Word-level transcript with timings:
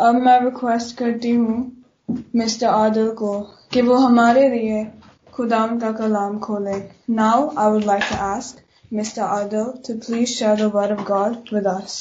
अब 0.00 0.14
मैं 0.24 0.40
रिक्वेस्ट 0.40 0.96
करती 0.96 1.30
हूँ 1.30 1.56
मिस्टर 2.36 2.66
आदिल 2.66 3.10
को, 3.14 3.40
कि 3.72 3.80
वो 3.82 3.96
हमारे 3.98 4.48
लिए 4.48 4.84
खुदाम 5.32 5.78
का 5.80 5.90
कलाम 5.98 6.38
खोले। 6.38 6.76
Now 7.14 7.48
I 7.58 7.70
would 7.70 7.84
like 7.84 8.02
to 8.10 8.16
ask 8.26 8.92
mister 8.92 9.22
Adil 9.22 9.72
to 9.86 9.98
please 10.06 10.30
share 10.30 10.56
the 10.58 10.70
word 10.74 10.98
of 10.98 11.06
God 11.08 11.54
with 11.54 11.66
us 11.66 11.98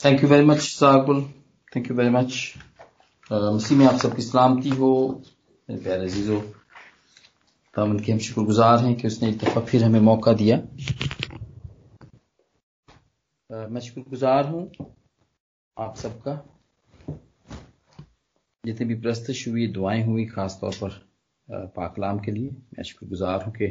thank 0.00 0.22
you 0.22 0.28
very 0.28 0.44
much 0.44 0.60
साकुल 0.60 1.22
thank 1.72 1.90
you 1.90 1.96
very 1.96 2.10
much 2.10 2.32
मसीह, 3.30 3.78
में 3.78 3.86
आप 3.86 3.96
सबकी 3.98 4.22
सलामती 4.22 4.68
हो, 4.70 4.92
मेरे 5.68 5.82
प्यारे 5.82 6.04
अजीजों। 6.04 6.40
दामन 7.76 7.98
के 7.98 8.12
हम 8.12 8.18
शुक्रगुजार 8.18 8.78
हैं 8.78 8.94
कि 8.96 9.06
उसने 9.06 9.28
एक 9.28 9.38
दफ़ा 9.38 9.60
फिर 9.62 9.84
हमें 9.84 10.00
मौका 10.00 10.32
दिया। 10.32 10.60
मैं 13.50 13.80
शुक्रगुजार 13.80 14.46
हूँ 14.46 14.70
आप 15.76 15.96
सबका। 15.96 16.32
जितने 18.64 18.86
भी 18.86 18.94
प्रस्तश 18.94 19.46
हुई 19.48 19.66
दुआएँ 19.72 20.02
हुई 20.04 20.24
खास 20.26 20.58
तौर 20.60 20.72
पर 20.74 20.90
पाकलाम 21.76 22.18
के 22.18 22.32
लिए, 22.32 22.48
मैं 22.48 22.84
शुक्रगुजार 22.84 23.44
हूँ 23.44 23.52
कि 23.52 23.68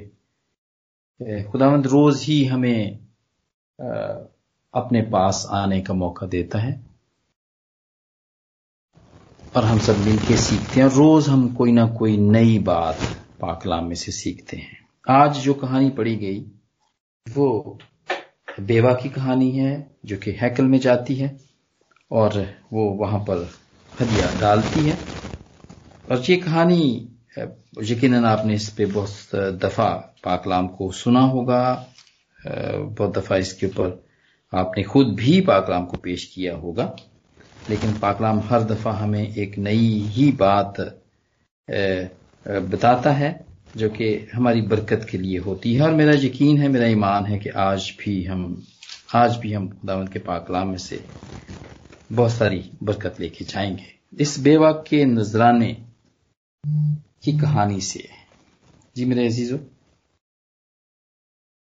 खुदावंद 1.52 1.88
रोज 1.88 2.24
ही 2.24 2.44
हमें 2.46 3.00
अपने 4.74 5.02
पास 5.12 5.46
आने 5.54 5.80
का 5.82 5.94
मौका 5.94 6.28
देता 6.28 6.60
है 6.60 6.74
और 9.56 9.64
हम 9.64 9.80
सब 9.80 9.98
मिलके 10.06 10.38
सीखते 10.38 10.80
हैं 10.82 10.88
रोज 10.90 11.28
हम 11.30 11.48
कोई 11.56 11.72
ना 11.72 11.86
कोई 11.98 12.18
नई 12.18 12.58
बात 12.60 12.98
पाकलाम 13.42 13.86
में 13.86 13.96
से 13.96 14.12
सीखते 14.12 14.58
हैं। 14.58 14.78
आज 15.08 15.38
जो 15.40 15.54
कहानी 15.56 15.90
पढ़ी 15.90 16.16
गई, 16.16 16.40
वो 17.26 17.78
बेवा 18.60 18.94
की 18.94 19.10
कहानी 19.10 19.52
है, 19.52 19.92
जो 20.06 20.18
कि 20.18 20.32
हैकल 20.32 20.64
में 20.64 20.80
जाती 20.80 21.16
है, 21.16 21.38
और 22.12 22.56
वो 22.74 22.86
वहाँ 22.90 23.20
पर 23.20 23.50
हदिया 24.00 24.32
डालती 24.42 24.88
है। 24.88 24.98
और 26.12 26.24
ये 26.30 26.36
कहानी 26.38 27.10
यकीन 27.84 28.26
आपने 28.26 28.54
इस 28.54 28.70
पे 28.70 28.86
बहुत 28.86 29.36
दफ़ा 29.36 29.90
पाकलाम 30.24 30.68
को 30.68 30.92
सुना 30.92 31.20
होगा। 31.20 31.64
बहुत 32.40 33.18
दफ़ा 33.18 33.38
इसके 33.38 33.68
ऊपर 33.68 34.04
आपने 34.54 34.84
खुद 34.84 35.08
भी 35.16 35.40
पाकलाम 35.42 35.86
को 35.86 35.98
पेश 35.98 36.26
किया 36.26 36.56
होगा। 36.56 36.96
लेकिन 37.70 38.00
पाकलाम 38.00 38.40
हर 38.40 38.64
दफ़ा 38.64 38.92
हमें 38.92 39.36
एक 39.36 39.58
नई 39.58 39.88
ही 40.08 40.32
बात 40.32 40.80
बताता 42.48 43.12
है। 43.12 43.55
जो 43.78 43.90
कि 43.90 44.30
हमारी 44.34 44.62
बरकत 44.62 45.08
के 45.12 45.18
लिए 45.18 45.38
होती 45.38 45.76
है। 45.76 45.82
और 45.82 45.94
मेरा 45.94 46.14
यकीन 46.14 46.58
है, 46.58 46.68
मेरा 46.68 46.88
ईमान 46.88 47.26
है 47.26 47.40
कि 47.40 47.50
आज 47.50 47.94
भी 48.00 48.24
हम, 48.24 48.64
आज 49.16 49.36
भी 49.38 49.54
हम 49.54 49.70
खुदावंत 49.70 50.14
के 50.14 50.20
पाकलाम 50.20 50.68
में 50.68 50.78
से 50.78 51.06
बहुत 52.12 52.32
सारी 52.32 52.72
बरकत 52.84 53.20
लेके 53.20 53.46
जाएँगे। 53.46 53.96
इस 54.20 54.40
बेवा 54.40 54.72
के 54.72 55.06
नजराने 55.06 55.86
की 57.24 57.40
कहानी 57.40 57.82
से। 57.82 58.10
जी 58.98 59.06
मेरे 59.06 59.26
अजीजों, 59.26 59.60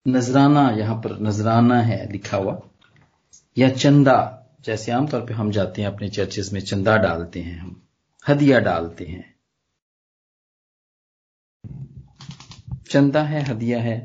नजराना, 0.08 0.70
यहाँ 0.70 0.96
पर 0.96 1.20
नजराना 1.20 1.82
है 1.82 2.12
लिखा 2.12 2.38
हुआ। 2.38 2.62
या 3.58 3.70
चंदा, 3.70 4.46
जैसे 4.66 4.92
आमतौर 4.92 5.22
पे 5.22 5.34
हम 5.34 5.52
जाते 5.52 5.82
हैं, 5.82 5.90
अपने 5.90 6.10
चर्चेस 6.10 6.54
में 6.54 6.62
चंदा 6.62 6.98
डालते 6.98 7.40
हैं 7.40 7.60
हम, 7.60 7.82
हदिया 8.28 8.60
डालते 8.60 9.06
हैं। 9.06 9.37
चंदा 12.90 13.24
है 13.24 13.42
हदिया 13.44 13.82
है 13.82 13.98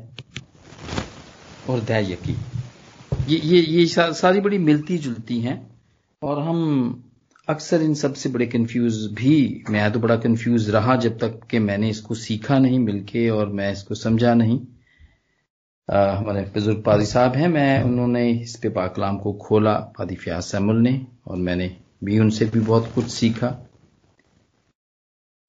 और 1.69 1.79
दयाकी 1.81 2.35
ये 3.29 3.37
ये 3.37 3.61
ये 3.61 3.85
सारी 3.87 4.39
बड़ी 4.41 4.57
मिलती 4.57 4.97
जुलती 4.97 5.39
हैं 5.41 5.55
और 6.21 6.41
हम 6.41 6.59
अक्सर 7.47 7.81
इन 7.81 7.93
सबसे 7.93 8.29
बड़े 8.29 8.45
कंफ्यूज 8.47 8.97
भी 9.13 9.63
मैं 9.69 9.91
तो 9.91 9.99
बड़ा 9.99 10.15
कंफ्यूज 10.15 10.69
रहा 10.69 10.95
जब 10.95 11.17
तक 11.19 11.39
कि 11.51 11.59
मैंने 11.59 11.89
इसको 11.89 12.15
सीखा 12.15 12.59
नहीं 12.59 12.79
मिलके 12.79 13.29
और 13.29 13.49
मैं 13.49 13.71
इसको 13.71 13.95
समझा 13.95 14.33
नहीं। 14.33 14.59
आ, 15.89 16.11
हमारे 16.11 16.41
बुज़ुर्ग 16.53 16.81
पादी 16.83 17.05
साहब 17.05 17.35
हैं 17.35 17.47
मैं 17.47 17.81
उन्होंने 17.83 18.29
इस 18.31 18.55
पे 18.55 18.69
पाकलाम 18.69 19.17
को 19.17 19.33
खोला 19.33 19.73
पादी 19.97 20.15
फ्याज 20.15 20.43
सैमुल 20.43 20.81
ने 20.81 20.95
और 21.27 21.37
मैंने 21.37 21.75
भी 22.03 22.19
उनसे 22.19 22.45
भी 22.45 22.59
बहुत 22.59 22.91
कुछ 22.95 23.07
सीखा। 23.07 23.57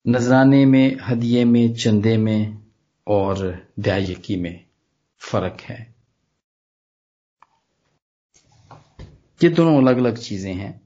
नजराने 0.07 0.65
में 0.67 0.97
हदिये 1.09 1.45
में 1.45 1.75
चंदे 1.75 2.17
में 2.17 2.64
और 3.07 3.67
दयायकी 3.79 4.37
में 4.37 4.65
फ़र्क 5.21 5.61
है। 5.61 5.95
ये 9.41 9.49
दोनों 9.51 9.77
अलग 9.79 9.99
अलग 9.99 10.19
चीज़ें 10.19 10.53
हैं 10.55 10.81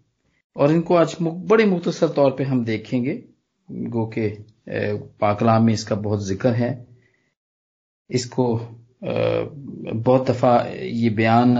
और 0.56 0.72
इनको 0.72 0.94
आज 0.96 1.16
बड़े 1.20 1.64
मुख्तसर 1.66 2.08
तौर 2.08 2.30
पे 2.38 2.44
हम 2.44 2.64
देखेंगे। 2.64 3.22
गो 3.68 4.06
के 4.08 4.28
पाकलाम 5.20 5.64
में 5.64 5.72
इसका 5.72 5.96
बहुत 5.96 6.24
ज़िक्र 6.24 6.52
है। 6.52 6.70
इसको 8.10 8.54
बहुत 9.04 10.30
दफ़ा 10.30 10.58
ये 10.66 11.10
बयान 11.10 11.54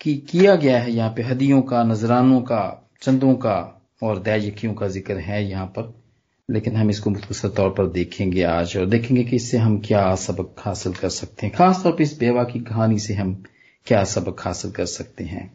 की, 0.00 0.16
किया 0.18 0.54
गया 0.56 0.78
है। 0.78 0.92
यहाँ 0.92 1.10
पे 1.16 1.22
हदियों 1.22 1.60
का 1.62 1.82
नजरानों 1.84 2.40
का 2.42 2.62
चंदों 3.02 3.34
का 3.36 3.56
और 4.02 4.18
दयायकियों 4.18 4.74
का 4.74 4.88
ज़िक्र 4.88 5.16
है 5.18 5.44
यहाँ 5.44 5.66
पर। 5.68 5.92
लेकिन 6.50 6.76
हम 6.76 6.90
इसको 6.90 7.10
मुख्तर 7.10 7.48
तौर 7.48 7.70
पर 7.70 7.86
देखेंगे 7.90 8.42
आज 8.44 8.76
और 8.76 8.86
देखेंगे 8.86 9.24
कि 9.24 9.36
इससे 9.36 9.58
हम 9.58 9.78
क्या 9.80 10.14
सबक 10.16 10.54
हासिल 10.58 10.92
कर 10.94 11.08
सकते 11.10 11.46
हैं। 11.46 11.54
खासतौर 11.54 11.92
पर 11.92 12.02
इस 12.02 12.18
बेवा 12.18 12.44
की 12.44 12.60
कहानी 12.62 12.98
से 12.98 13.14
हम 13.14 13.42
क्या 13.86 14.02
सबक 14.06 14.40
हासिल 14.40 14.70
कर 14.70 14.86
सकते 14.88 15.24
हैं। 15.24 15.50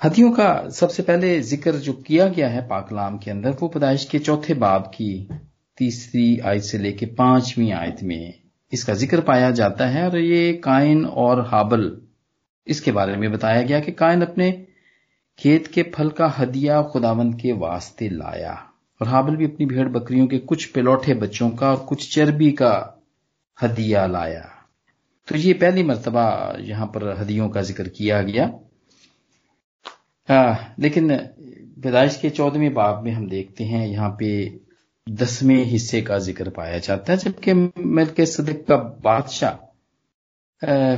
हदियों 0.00 0.30
का 0.30 0.68
सबसे 0.70 1.02
पहले 1.02 1.40
ज़िक्र 1.42 1.72
जो 1.78 1.92
किया 2.06 2.28
गया 2.28 2.48
है 2.48 2.66
पाकलाम 2.68 3.18
के 3.18 3.30
अंदर, 3.30 3.50
वो 3.52 3.68
पैदाइश 3.68 4.04
के 4.04 4.18
चौथे 4.20 4.54
बाब 4.56 4.90
की 4.94 5.28
तीसरी 5.78 6.38
आयत 6.40 6.62
से 6.62 6.78
लेकर 6.78 7.14
पांचवी 7.14 7.70
आयत 7.72 8.02
में 8.02 8.34
इसका 8.72 8.94
ज़िक्र 8.94 9.20
पाया 9.22 9.50
जाता 9.52 9.86
है 9.86 10.04
और 10.08 10.18
ये 10.18 10.52
कायन 10.64 11.04
और 11.06 11.40
हाबल, 11.46 11.90
इसके 12.66 12.92
बारे 12.92 13.16
में 13.16 13.30
बताया 13.32 13.62
गया 13.62 13.80
कि 13.80 13.92
कायन 13.94 14.22
अपने 14.22 14.50
खेत 15.38 15.66
के 15.66 15.82
फल 15.94 16.08
का 16.10 16.26
हदिया 16.38 16.82
खुदावंत 16.82 17.40
के 17.40 17.52
वास्ते 17.60 18.08
लाया। 18.08 18.54
और 19.04 19.10
हाबिल 19.10 19.36
भी 19.36 19.44
अपनी 19.44 19.66
भेड़ 19.66 19.88
बकरियों 19.88 20.26
के 20.26 20.38
कुछ 20.40 20.64
पिलौठे 20.72 21.14
बच्चों 21.14 21.48
का 21.50 21.70
और 21.70 21.84
कुछ 21.86 22.14
चर्बी 22.14 22.50
का 22.52 22.72
हदिया 23.58 24.06
लाया। 24.06 24.44
तो 25.28 25.36
ये 25.36 25.52
पहली 25.54 25.82
मरतबा 25.82 26.24
यहाँ 26.60 26.86
पर 26.94 27.08
हदियों 27.18 27.48
का 27.48 27.62
ज़िक्र 27.62 27.88
किया 27.88 28.20
गया। 28.22 28.44
आ, 30.28 30.56
लेकिन 30.78 31.16
पैदाइश 31.84 32.16
के 32.16 32.30
चौदहवें 32.30 32.72
बाब 32.74 33.02
में 33.04 33.10
हम 33.12 33.28
देखते 33.28 33.64
हैं 33.64 33.86
यहाँ 33.86 34.08
पे 34.20 34.30
दसवें 35.06 35.64
हिस्से 35.64 36.00
का 36.02 36.18
ज़िक्र 36.18 36.50
पाया 36.50 36.78
जाता 36.78 37.12
है 37.12 37.18
जबकि 37.18 37.52
मिल 37.52 38.06
के 38.16 38.26
सदक 38.26 38.64
का 38.68 38.76
बादशाह 39.04 39.52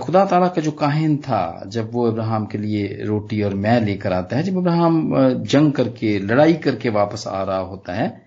खुदा 0.02 0.24
ताला 0.24 0.48
का 0.48 0.62
जो 0.62 0.70
काहिन 0.70 1.16
था 1.16 1.64
जब 1.66 1.90
वो 1.92 2.06
अब्राहम 2.06 2.46
के 2.46 2.58
लिए 2.58 3.04
रोटी 3.04 3.42
और 3.42 3.54
मैं 3.54 3.80
लेकर 3.80 4.12
आता 4.12 4.36
है 4.36 4.42
जब 4.42 4.56
अब्राहम 4.56 5.14
जंग 5.42 5.72
करके 5.72 6.18
लड़ाई 6.18 6.54
करके 6.54 6.88
वापस 6.88 7.26
आ 7.26 7.42
रहा 7.42 7.58
होता 7.58 7.92
है 7.92 8.26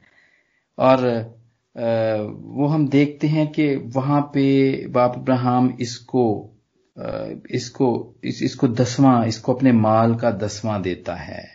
और 0.77 1.05
वो 1.75 2.67
हम 2.67 2.87
देखते 2.87 3.27
हैं 3.27 3.47
कि 3.47 3.75
वहाँ 3.75 4.21
पे 4.21 4.87
बाप 4.87 5.15
अब्राहम 5.15 5.77
इसको 5.79 6.55
इसको 7.51 8.15
इस, 8.23 8.43
इसको 8.43 8.67
दसवां 8.67 9.27
इसको 9.27 9.53
अपने 9.53 9.71
माल 9.71 10.15
का 10.15 10.31
दसवां 10.31 10.81
देता 10.81 11.15
है। 11.15 11.47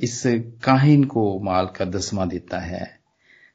इस 0.00 0.22
काहिन 0.64 1.04
को 1.04 1.40
माल 1.40 1.66
का 1.66 1.84
दसवां 1.84 2.28
देता 2.28 2.58
है। 2.58 3.00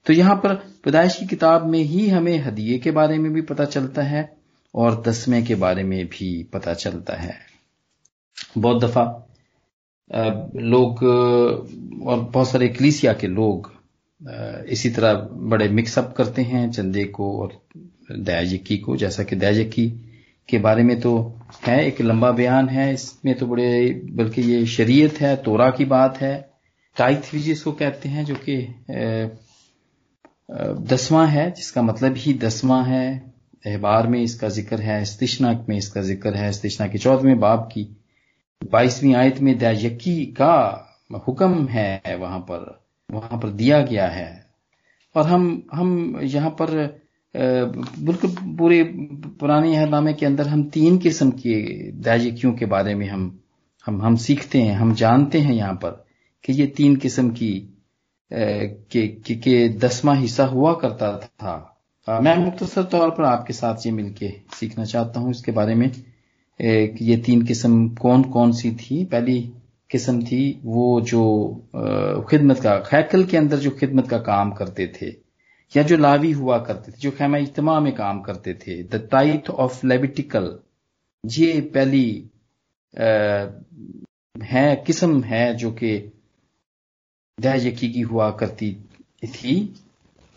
तो 0.06 0.14
यहाँ 0.14 0.36
पर 0.36 0.54
पैदाइश 0.56 1.16
की 1.16 1.26
किताब 1.26 1.66
में 1.66 1.80
ही 1.80 2.10
हमें 2.10 2.38
हदिये 2.40 2.78
के 2.80 2.92
बारे 2.92 3.18
में 3.18 3.34
भी 3.34 3.42
पता 3.42 3.66
चलता 3.66 4.02
है। 4.02 4.37
और 4.74 5.02
दसवें 5.02 5.44
के 5.46 5.56
बारे 5.56 5.84
में 5.84 6.06
भी 6.08 6.32
पता 6.54 6.74
चलता 6.74 7.16
है। 7.16 7.36
बहुत 8.58 8.84
दफ़ा 8.84 9.04
लोग, 10.56 11.04
और 12.06 12.20
बहुत 12.20 12.50
सारे 12.50 12.68
क्लीसिया 12.70 13.14
के 13.14 13.28
लोग 13.28 13.72
इसी 14.70 14.90
तरह 14.90 15.14
बड़े 15.50 15.68
मिक्सअप 15.70 16.14
करते 16.18 16.42
हैं 16.42 16.70
चंदे 16.72 17.04
को 17.06 17.32
और 17.42 17.52
दयाजकी 18.12 18.78
को। 18.78 18.96
जैसा 18.98 19.24
कि 19.24 19.36
दयाजकी 19.36 19.88
के 20.50 20.58
बारे 20.58 20.84
में 20.84 21.00
तो 21.02 21.18
है, 21.68 21.86
एक 21.86 22.02
लंबा 22.02 22.32
बयान 22.32 22.70
है, 22.70 22.94
इसमें 22.94 23.34
तो 23.36 23.46
बड़े, 23.46 23.90
बल्कि 24.12 24.42
ये 24.42 24.66
शरीयत 24.66 25.20
है, 25.22 25.36
तोरा 25.36 25.70
की 25.70 25.86
बात 25.86 26.18
है। 26.18 26.36
टाइथ 26.96 27.32
भी 27.32 27.40
जिसको 27.40 27.72
कहते 27.72 28.10
हैं 28.10 28.26
जो 28.26 28.36
कि 28.50 28.58
दसवां 30.88 31.28
है, 31.30 31.50
जिसका 31.52 31.82
मतलब 31.82 32.16
ही 32.18 32.34
दसवां 32.34 32.86
है। 32.86 33.37
अहबार 33.66 34.08
में 34.08 34.20
इसका 34.22 34.50
ज़िक्र 34.50 34.82
है 34.82 35.04
स्तिशना 35.06 35.52
में 35.70 35.78
इसका 35.78 36.02
ज़िक्र 36.02 36.34
है 36.36 36.52
स्तिशना 36.54 36.88
के 36.88 36.98
चौदहवें 36.98 37.40
बाब 37.40 37.70
की 37.74 37.88
बाईसवीं 38.62 39.14
आयत 39.16 39.40
में 39.40 39.58
दयायकी 39.58 40.26
का 40.40 40.54
हुक्म 41.28 41.66
है 41.68 42.16
वहाँ 42.20 42.40
पर 42.50 42.80
वहाँ 43.10 43.40
पर 43.40 43.50
दिया 43.50 43.82
गया 43.82 44.08
है। 44.08 44.30
और 45.16 45.28
हम 45.28 45.44
हम 45.74 46.20
यहाँ 46.24 46.50
पर 46.60 46.72
बिल्कुल 47.36 48.36
पूरे 48.58 48.84
पुराने 49.40 49.76
अहदनामे 49.76 50.14
के 50.14 50.26
अंदर 50.26 50.48
हम 50.48 50.64
तीन 50.70 50.98
किस्म 50.98 51.32
के 51.32 51.62
दायकियों 52.02 52.54
के 52.54 52.66
बारे 52.66 52.96
में 52.96 53.08
हम 53.10 53.32
हम 53.86 54.02
हम 54.02 54.16
सीखते 54.16 54.62
हैं 54.62 54.76
हम 54.76 54.94
जानते 54.96 55.40
हैं 55.40 55.54
यहाँ 55.54 55.74
पर 55.84 56.06
कि 56.46 56.54
ये 56.54 56.68
तीन 56.78 56.96
किस्म 56.96 57.30
की 57.32 57.54
के, 58.32 59.08
के, 59.08 59.36
के 59.36 59.68
दसवां 59.80 60.18
हिस्सा 60.18 60.46
हुआ 60.46 60.74
करता 60.74 61.18
था। 61.18 61.77
मैं 62.08 62.36
मुख्तसर 62.38 62.84
तौर 62.84 63.10
पर 63.12 63.24
आपके 63.24 63.54
साथ 63.54 63.86
ये 63.86 63.92
मिलके 63.92 64.30
सीखना 64.60 64.86
चाहता 64.86 65.20
हूँ 65.20 65.32
इसके 65.32 65.52
बारे 65.52 65.76
में 65.76 65.90
कि 66.60 67.06
ये 67.06 67.18
तीन 67.18 67.42
किस्म 67.46 67.90
कौन 67.96 68.24
कौन 68.24 68.52
सी 68.52 68.72
थी? 68.72 69.04
पहली 69.06 69.40
किस्म 69.90 70.24
थी 70.26 70.60
वो 70.64 71.02
जो 71.02 71.24
खिदमत 72.30 72.60
का 72.60 72.78
खैकल 72.80 73.24
के 73.24 73.38
अंदर 73.38 73.58
जो 73.58 73.72
खिदमत 73.72 74.08
का 74.10 74.18
काम 74.20 74.52
करते 74.52 74.88
थे 75.02 75.08
या 75.72 75.84
जो 75.84 75.98
लावी 75.98 76.32
हुआ 76.32 76.58
करते 76.60 76.92
थे 76.92 76.98
जो 77.00 77.12
खैमा 77.12 77.38
इज्तमा 77.38 77.80
में 77.80 77.94
काम 77.96 78.22
करते 78.22 78.54
थे 78.54 78.82
द 78.84 79.08
टाइट 79.12 79.50
ऑफ़ 79.50 79.86
लेबिटिकल 79.88 80.58
ये 81.26 81.60
पहली 81.76 82.30
आ, 82.94 83.48
है 84.36 84.76
किस्म 84.88 85.22
है 85.24 85.54
जो 85.56 85.72
कि 85.72 85.98
दह 87.40 87.56
यकी 87.68 88.02
हुआ 88.02 88.30
करती 88.32 88.72
थी। 89.24 89.58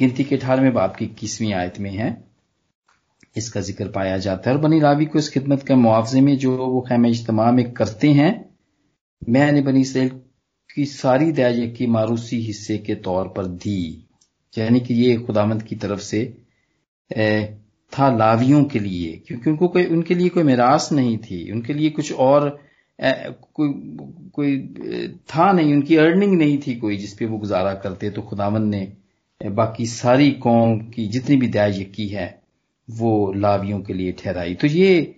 गिनती 0.00 0.24
के 0.24 0.36
अठारहवें 0.36 0.72
बाप 0.74 0.96
की 0.96 1.04
इक्कीसवीं 1.04 1.52
आयत 1.54 1.78
में 1.80 1.90
है। 1.90 2.10
इसका 3.36 3.60
ज़िक्र 3.60 3.88
पाया 3.88 4.16
जाता 4.18 4.50
है। 4.50 4.56
और 4.56 4.62
बनी 4.62 4.78
रावी 4.80 5.06
को 5.06 5.18
इस 5.18 5.28
खिदमत 5.30 5.62
के 5.66 5.74
मुआवजे 5.74 6.20
में 6.20 6.36
जो 6.38 6.56
वो 6.56 6.80
खैम 6.88 7.06
इज्तमा 7.06 7.50
में 7.52 7.70
करते 7.72 8.08
हैं 8.12 8.32
मैंने 9.22 9.62
बनी 9.62 9.80
इसराइल 9.80 10.08
की 10.74 10.84
सारी 10.86 11.32
की 11.76 11.86
मारूसी 11.86 12.40
हिस्से 12.42 12.78
के 12.78 12.94
तौर 12.94 13.28
पर 13.36 13.46
दी। 13.46 14.06
यानी 14.54 14.80
कि 14.80 14.94
ये 14.94 15.16
खुदामंद 15.16 15.62
की 15.62 15.76
तरफ़ 15.76 16.00
से 16.00 16.24
था 17.92 18.10
लावियों 18.16 18.64
के 18.64 18.78
लिए। 18.78 19.12
क्योंकि 19.26 19.50
उनको 19.50 19.68
कोई, 19.68 19.84
उनके 19.86 20.14
लिए 20.14 20.28
कोई 20.28 20.42
मिरास 20.42 20.88
नहीं 20.92 21.16
थी। 21.18 21.50
उनके 21.52 21.72
लिए 21.72 21.90
कुछ 21.90 22.12
और 22.12 22.48
कोई 22.98 23.72
कोई 24.34 24.58
था 25.28 25.50
नहीं। 25.52 25.74
उनकी 25.74 25.96
अर्निंग 25.96 26.36
नहीं 26.38 26.58
थी 26.66 26.74
कोई 26.76 26.96
जिसपे 26.96 27.26
वो 27.26 27.38
गुजारा 27.38 27.74
करते। 27.74 28.10
तो 28.10 28.22
खुदावंद 28.22 28.70
ने 28.70 28.80
बाकी 29.40 29.86
सारी 29.86 30.30
कौम 30.30 30.78
की 30.80 31.06
जितनी 31.08 31.36
भी 31.36 31.48
दाय 31.48 31.84
की 31.84 32.06
है, 32.08 32.42
वो 32.88 33.32
लावियों 33.32 33.80
के 33.80 33.92
लिए 33.92 34.12
ठहराई। 34.12 34.54
तो 34.54 34.66
ये 34.66 35.14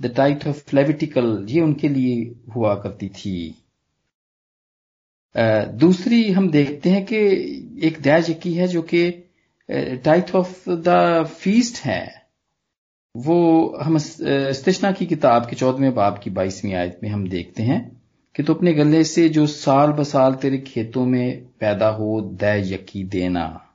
द 0.00 0.06
टाइट 0.06 0.46
ऑफ़ 0.46 0.64
फ्लेविटिकल 0.68 1.46
ये 1.50 1.60
उनके 1.60 1.88
लिए 1.88 2.34
हुआ 2.56 2.74
करती 2.74 3.08
थी। 3.08 3.62
दूसरी 5.74 6.30
हम 6.32 6.50
देखते 6.50 6.90
हैं 6.90 7.04
कि 7.04 7.16
एक 7.82 8.00
दाय 8.02 8.22
की 8.22 8.54
है 8.54 8.68
जो 8.68 8.82
कि 8.82 9.10
टाइट 9.70 10.30
ऑफ़ 10.30 10.70
द 10.70 11.24
फीस्ट 11.38 11.84
है। 11.84 12.26
वो 13.16 13.76
हम 13.82 13.98
स्तिशना 13.98 14.92
की 14.92 15.06
किताब 15.06 15.46
के 15.50 15.56
चौदहवें 15.56 15.94
बाब 15.94 16.20
की 16.24 16.30
बाईसवीं 16.30 16.74
आयत 16.74 17.00
में 17.02 17.10
हम 17.10 17.28
देखते 17.28 17.62
हैं 17.62 18.02
कि 18.34 18.42
तो 18.42 18.54
अपने 18.54 18.72
गले 18.72 19.04
से 19.04 19.28
जो 19.28 19.46
साल 19.46 19.92
ब 19.92 20.02
साल 20.02 20.34
तेरे 20.34 20.58
खेतों 20.58 21.06
में 21.06 21.44
पैदा 21.60 21.88
हो 21.88 22.20
दय 22.20 22.74
यकी 22.74 23.04
देना। 23.04 23.65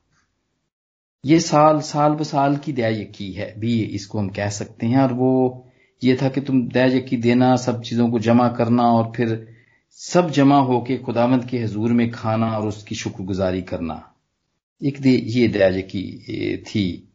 ये 1.26 1.40
साल 1.40 1.80
साल 1.80 2.12
ब 2.12 2.24
साल 2.24 2.58
की 2.58 2.74
दया 2.74 2.88
यकी 2.88 3.32
है, 3.32 3.60
भी 3.60 3.84
इसको 3.84 4.20
हम 4.20 4.30
कह 4.30 4.50
सकते 4.50 4.88
हैं। 4.88 4.98
और 4.98 5.14
वो 5.14 5.68
ये 6.04 6.18
था 6.22 6.30
कि 6.30 6.42
तुम 6.42 6.68
दया 6.68 6.86
यकी 6.86 7.18
देना, 7.18 7.56
सब 7.56 7.82
चीज़ों 7.82 8.12
को 8.12 8.20
जमा 8.20 8.48
करना 8.48 8.84
और 8.84 9.14
फिर 9.16 9.48
सब 9.92 10.30
जमा 10.30 10.60
होके 10.60 10.98
खुदामंद 10.98 11.46
के 11.46 11.60
हजूर 11.60 11.92
में 11.92 12.12
खाना 12.12 12.58
और 12.58 12.68
उसकी 12.68 12.96
शुक्रगुजारी 12.96 13.62
करना। 13.62 14.14
एक 14.84 15.02
दे, 15.02 15.10
ये 15.10 15.48
दया 15.48 15.68
यकी 15.68 16.24
थी। 16.58 17.08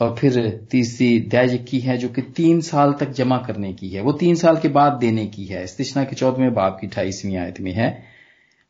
और 0.00 0.16
फिर 0.16 0.66
तीसरी 0.70 1.20
दया 1.20 1.42
यकी 1.42 1.80
है 1.80 1.98
जो 1.98 2.08
कि 2.08 2.22
तीन 2.22 2.60
साल 2.60 2.92
तक 2.92 3.10
जमा 3.10 3.38
करने 3.38 3.72
की 3.72 3.88
है। 3.88 4.02
वो 4.02 4.12
तीन 4.12 4.34
साल 4.34 4.56
के 4.56 4.68
बाद 4.68 4.92
देने 4.92 5.26
की 5.26 5.44
है। 5.44 5.64
इस्तिशना 5.64 6.04
के 6.04 6.16
चौदहवें 6.16 6.54
बाप 6.54 6.78
की 6.80 6.86
अठाईसवीं 6.86 7.36
आयत 7.36 7.60
में 7.60 7.72
है। 7.72 8.04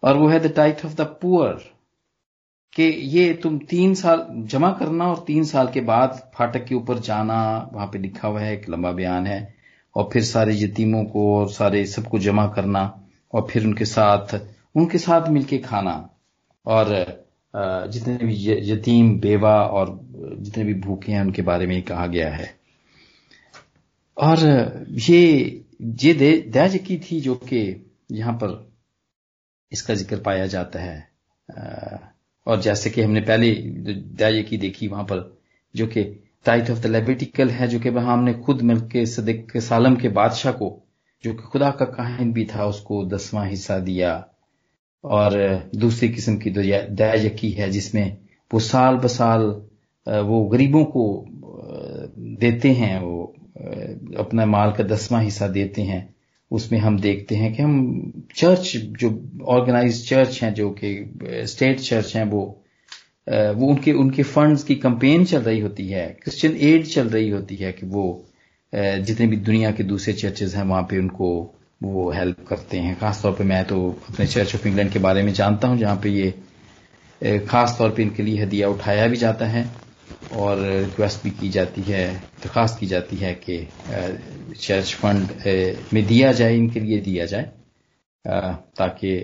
और 0.02 0.18
वो 0.18 0.28
है 0.28 0.40
the 0.40 0.46
tight 0.46 0.84
of 0.84 0.94
the 0.94 1.00
poor 1.00 1.73
कि 2.76 2.82
ये 2.82 3.32
तुम 3.34 3.58
तीन 3.70 3.94
साल 3.94 4.26
जमा 4.50 4.70
करना 4.72 5.06
और 5.10 5.24
तीन 5.26 5.44
साल 5.44 5.68
के 5.72 5.80
बाद 5.82 6.30
फाटक 6.34 6.64
के 6.64 6.74
ऊपर 6.74 6.98
जाना, 7.00 7.70
वहाँ 7.72 7.86
पे 7.86 7.98
लिखा 7.98 8.28
हुआ 8.28 8.40
है, 8.40 8.52
एक 8.52 8.68
लंबा 8.70 8.90
बयान 8.92 9.26
है, 9.26 9.54
और 9.96 10.08
फिर 10.12 10.22
सारे 10.24 10.54
यतीमों 10.56 11.04
को 11.04 11.34
और 11.36 11.50
सारे 11.52 11.84
सबको 11.86 12.18
जमा 12.18 12.46
करना, 12.56 12.82
और 13.32 13.46
फिर 13.50 13.66
उनके 13.66 13.84
साथ 13.84 14.34
उनके 14.74 14.98
साथ 14.98 15.28
मिलके 15.30 15.58
खाना। 15.58 15.92
और 16.66 16.86
जितने 17.54 18.16
भी 18.16 18.34
यतीम, 18.70 19.18
बेवा 19.20 19.54
और 19.62 19.98
जितने 20.14 20.64
भी 20.64 20.74
भूखे 20.76 21.12
हैं, 21.12 21.20
उनके 21.20 21.42
बारे 21.42 21.66
में 21.66 21.82
कहा 21.82 22.06
गया 22.06 22.30
है। 22.30 22.54
और 24.16 24.38
ये 25.02 25.20
ये 25.80 26.14
दया 26.14 26.66
की 26.78 26.98
थी 27.00 27.20
जो 27.20 27.34
कि 27.44 27.60
यहाँ 28.12 28.32
पर 28.34 28.72
इसका 29.72 29.94
ज़िक्र 29.94 30.16
पाया 30.20 30.46
जाता 30.46 30.80
है। 30.80 30.98
और 32.46 32.60
जैसे 32.60 32.90
कि 32.90 33.02
हमने 33.02 33.20
पहले 33.20 33.50
दया 34.18 34.42
की 34.42 34.56
देखी 34.56 34.88
वहाँ 34.88 35.04
पर, 35.04 35.38
जो 35.76 35.86
कि 35.86 36.04
टाइट 36.44 36.70
ऑफ़ 36.70 36.78
द 36.78 36.86
लेबिटिकल 36.86 37.50
है, 37.50 37.68
जो 37.68 37.80
कि 37.80 37.90
वहाँ 37.90 38.12
हमने 38.12 38.34
खुद 38.34 38.62
मिलके 38.62 39.06
सदिक 39.06 39.56
सालम 39.56 39.96
के 39.96 40.08
बादशाह 40.08 40.52
को, 40.52 40.82
जो 41.24 41.34
कि 41.34 41.42
खुदा 41.42 41.70
का 41.70 41.84
काहिन 41.84 42.32
भी 42.32 42.44
था, 42.44 42.66
उसको 42.66 43.04
दसवां 43.04 43.48
हिस्सा 43.48 43.78
दिया। 43.78 44.28
और 45.04 45.34
दूसरी 45.74 46.08
किस्म 46.08 46.36
की 46.36 46.50
दया 46.50 47.12
यकी 47.12 47.50
है, 47.50 47.70
जिसमें 47.70 48.16
वो 48.54 48.60
साल 48.60 48.96
ब 48.96 49.06
साल 49.06 49.40
वो 50.08 50.44
गरीबों 50.44 50.84
को 50.84 51.24
देते 52.18 52.72
हैं, 52.72 53.00
वो 53.00 53.34
अपना 54.18 54.46
माल 54.46 54.72
का 54.72 54.84
दसवां 54.84 55.24
हिस्सा 55.24 55.48
देते 55.48 55.82
हैं। 55.82 56.13
उसमें 56.50 56.78
हम 56.78 56.98
देखते 57.00 57.34
हैं 57.36 57.52
कि 57.54 57.62
हम 57.62 58.26
चर्च, 58.36 58.72
जो 58.76 59.08
ऑर्गेनाइज 59.48 60.08
चर्च 60.08 60.42
हैं, 60.42 60.52
जो 60.54 60.70
कि 60.80 61.46
स्टेट 61.46 61.80
चर्च 61.80 62.14
हैं, 62.16 62.24
वो 62.24 62.60
वो 63.28 63.66
उनके 63.66 63.92
उनके 63.94 64.22
फंड्स 64.22 64.62
की 64.64 64.74
कंपेन 64.76 65.24
चल 65.24 65.42
रही 65.42 65.60
होती 65.60 65.86
है, 65.88 66.06
क्रिश्चियन 66.22 66.56
एड 66.62 66.86
चल 66.86 67.08
रही 67.08 67.28
होती 67.30 67.56
है 67.56 67.72
कि 67.72 67.86
वो 67.86 68.04
जितने 68.72 69.26
भी 69.26 69.36
दुनिया 69.38 69.70
के 69.72 69.82
दूसरे 69.84 70.12
चर्चेज 70.14 70.54
हैं, 70.54 70.64
वहाँ 70.64 70.82
पे 70.90 70.98
उनको 70.98 71.28
वो 71.82 72.10
हेल्प 72.12 72.44
करते 72.48 72.78
हैं। 72.78 72.98
खासतौर 72.98 73.32
पे 73.32 73.44
मैं 73.44 73.64
तो 73.64 73.78
अपने 74.10 74.26
चर्च 74.26 74.54
ऑफ़ 74.54 74.66
इंग्लैंड 74.68 74.90
के 74.92 74.98
बारे 74.98 75.22
में 75.22 75.32
जानता 75.32 75.68
हूँ, 75.68 75.78
जहाँ 75.78 75.96
पे 76.02 76.10
ये 76.10 77.38
खास 77.48 77.76
तौर 77.78 77.90
पे 77.90 78.02
इनके 78.02 78.22
लिए 78.22 78.42
हदिया 78.42 78.68
उठाया 78.68 79.06
भी 79.08 79.16
जाता 79.16 79.46
है। 79.46 79.64
और 80.32 80.58
रिक्वेस्ट 80.58 81.22
भी 81.22 81.30
की 81.30 81.48
जाती 81.48 81.82
है, 81.82 82.14
दरखास्त 82.42 82.78
की 82.80 82.86
जाती 82.86 83.16
है 83.16 83.34
कि 83.34 83.58
चर्च 84.60 84.94
फंड 84.94 85.28
में 85.92 86.06
दिया 86.06 86.32
जाए, 86.32 86.56
इनके 86.56 86.80
लिए 86.80 86.98
दिया 87.00 87.26
जाए 87.26 87.50
ताकि 88.24 89.16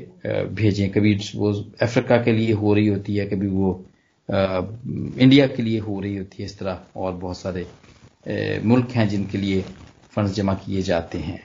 भेजें। 0.54 0.88
कभी 0.90 1.14
वो 1.36 1.52
अफ्रीका 1.82 2.16
के 2.22 2.32
लिए 2.32 2.52
हो 2.52 2.74
रही 2.74 2.86
होती 2.86 3.16
है, 3.16 3.26
कभी 3.26 3.46
वो 3.48 3.84
इंडिया 4.28 5.46
के 5.46 5.62
लिए 5.62 5.78
हो 5.80 6.00
रही 6.00 6.16
होती 6.16 6.42
है, 6.42 6.46
इस 6.46 6.58
तरह 6.58 6.80
और 6.96 7.12
बहुत 7.12 7.38
सारे 7.38 7.66
मुल्क 8.64 8.90
हैं 8.90 9.08
जिनके 9.08 9.38
लिए 9.38 9.64
फंड 10.14 10.28
जमा 10.30 10.54
किए 10.54 10.82
जाते 10.82 11.18
हैं। 11.18 11.42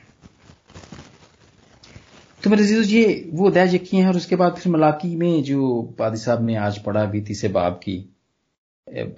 तो 2.43 2.49
मेरे 2.49 2.63
जीजो 2.63 2.81
ये 2.81 3.29
वो 3.33 3.49
दया 3.49 3.63
यकी 3.65 3.97
हैं 3.97 4.07
और 4.07 4.15
उसके 4.15 4.35
बाद 4.35 4.55
फिर 4.55 4.71
मलाकी 4.73 5.15
में 5.15 5.43
जो 5.43 5.81
पादी 5.99 6.17
साहब 6.17 6.45
ने 6.45 6.55
आज 6.55 6.77
पढ़ा 6.77 7.05
बीती 7.05 7.35
से 7.35 7.47
बाब 7.49 7.73
की 7.73 7.97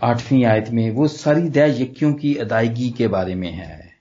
आठवीं 0.04 0.46
आयत 0.46 0.70
में, 0.70 0.92
वो 0.92 1.08
सारी 1.08 1.50
दया 1.50 1.66
यकियों 1.66 2.14
की 2.14 2.36
अदायगी 2.36 2.90
के 2.90 3.08
बारे 3.08 3.36
में 3.36 3.52
है 3.52 3.94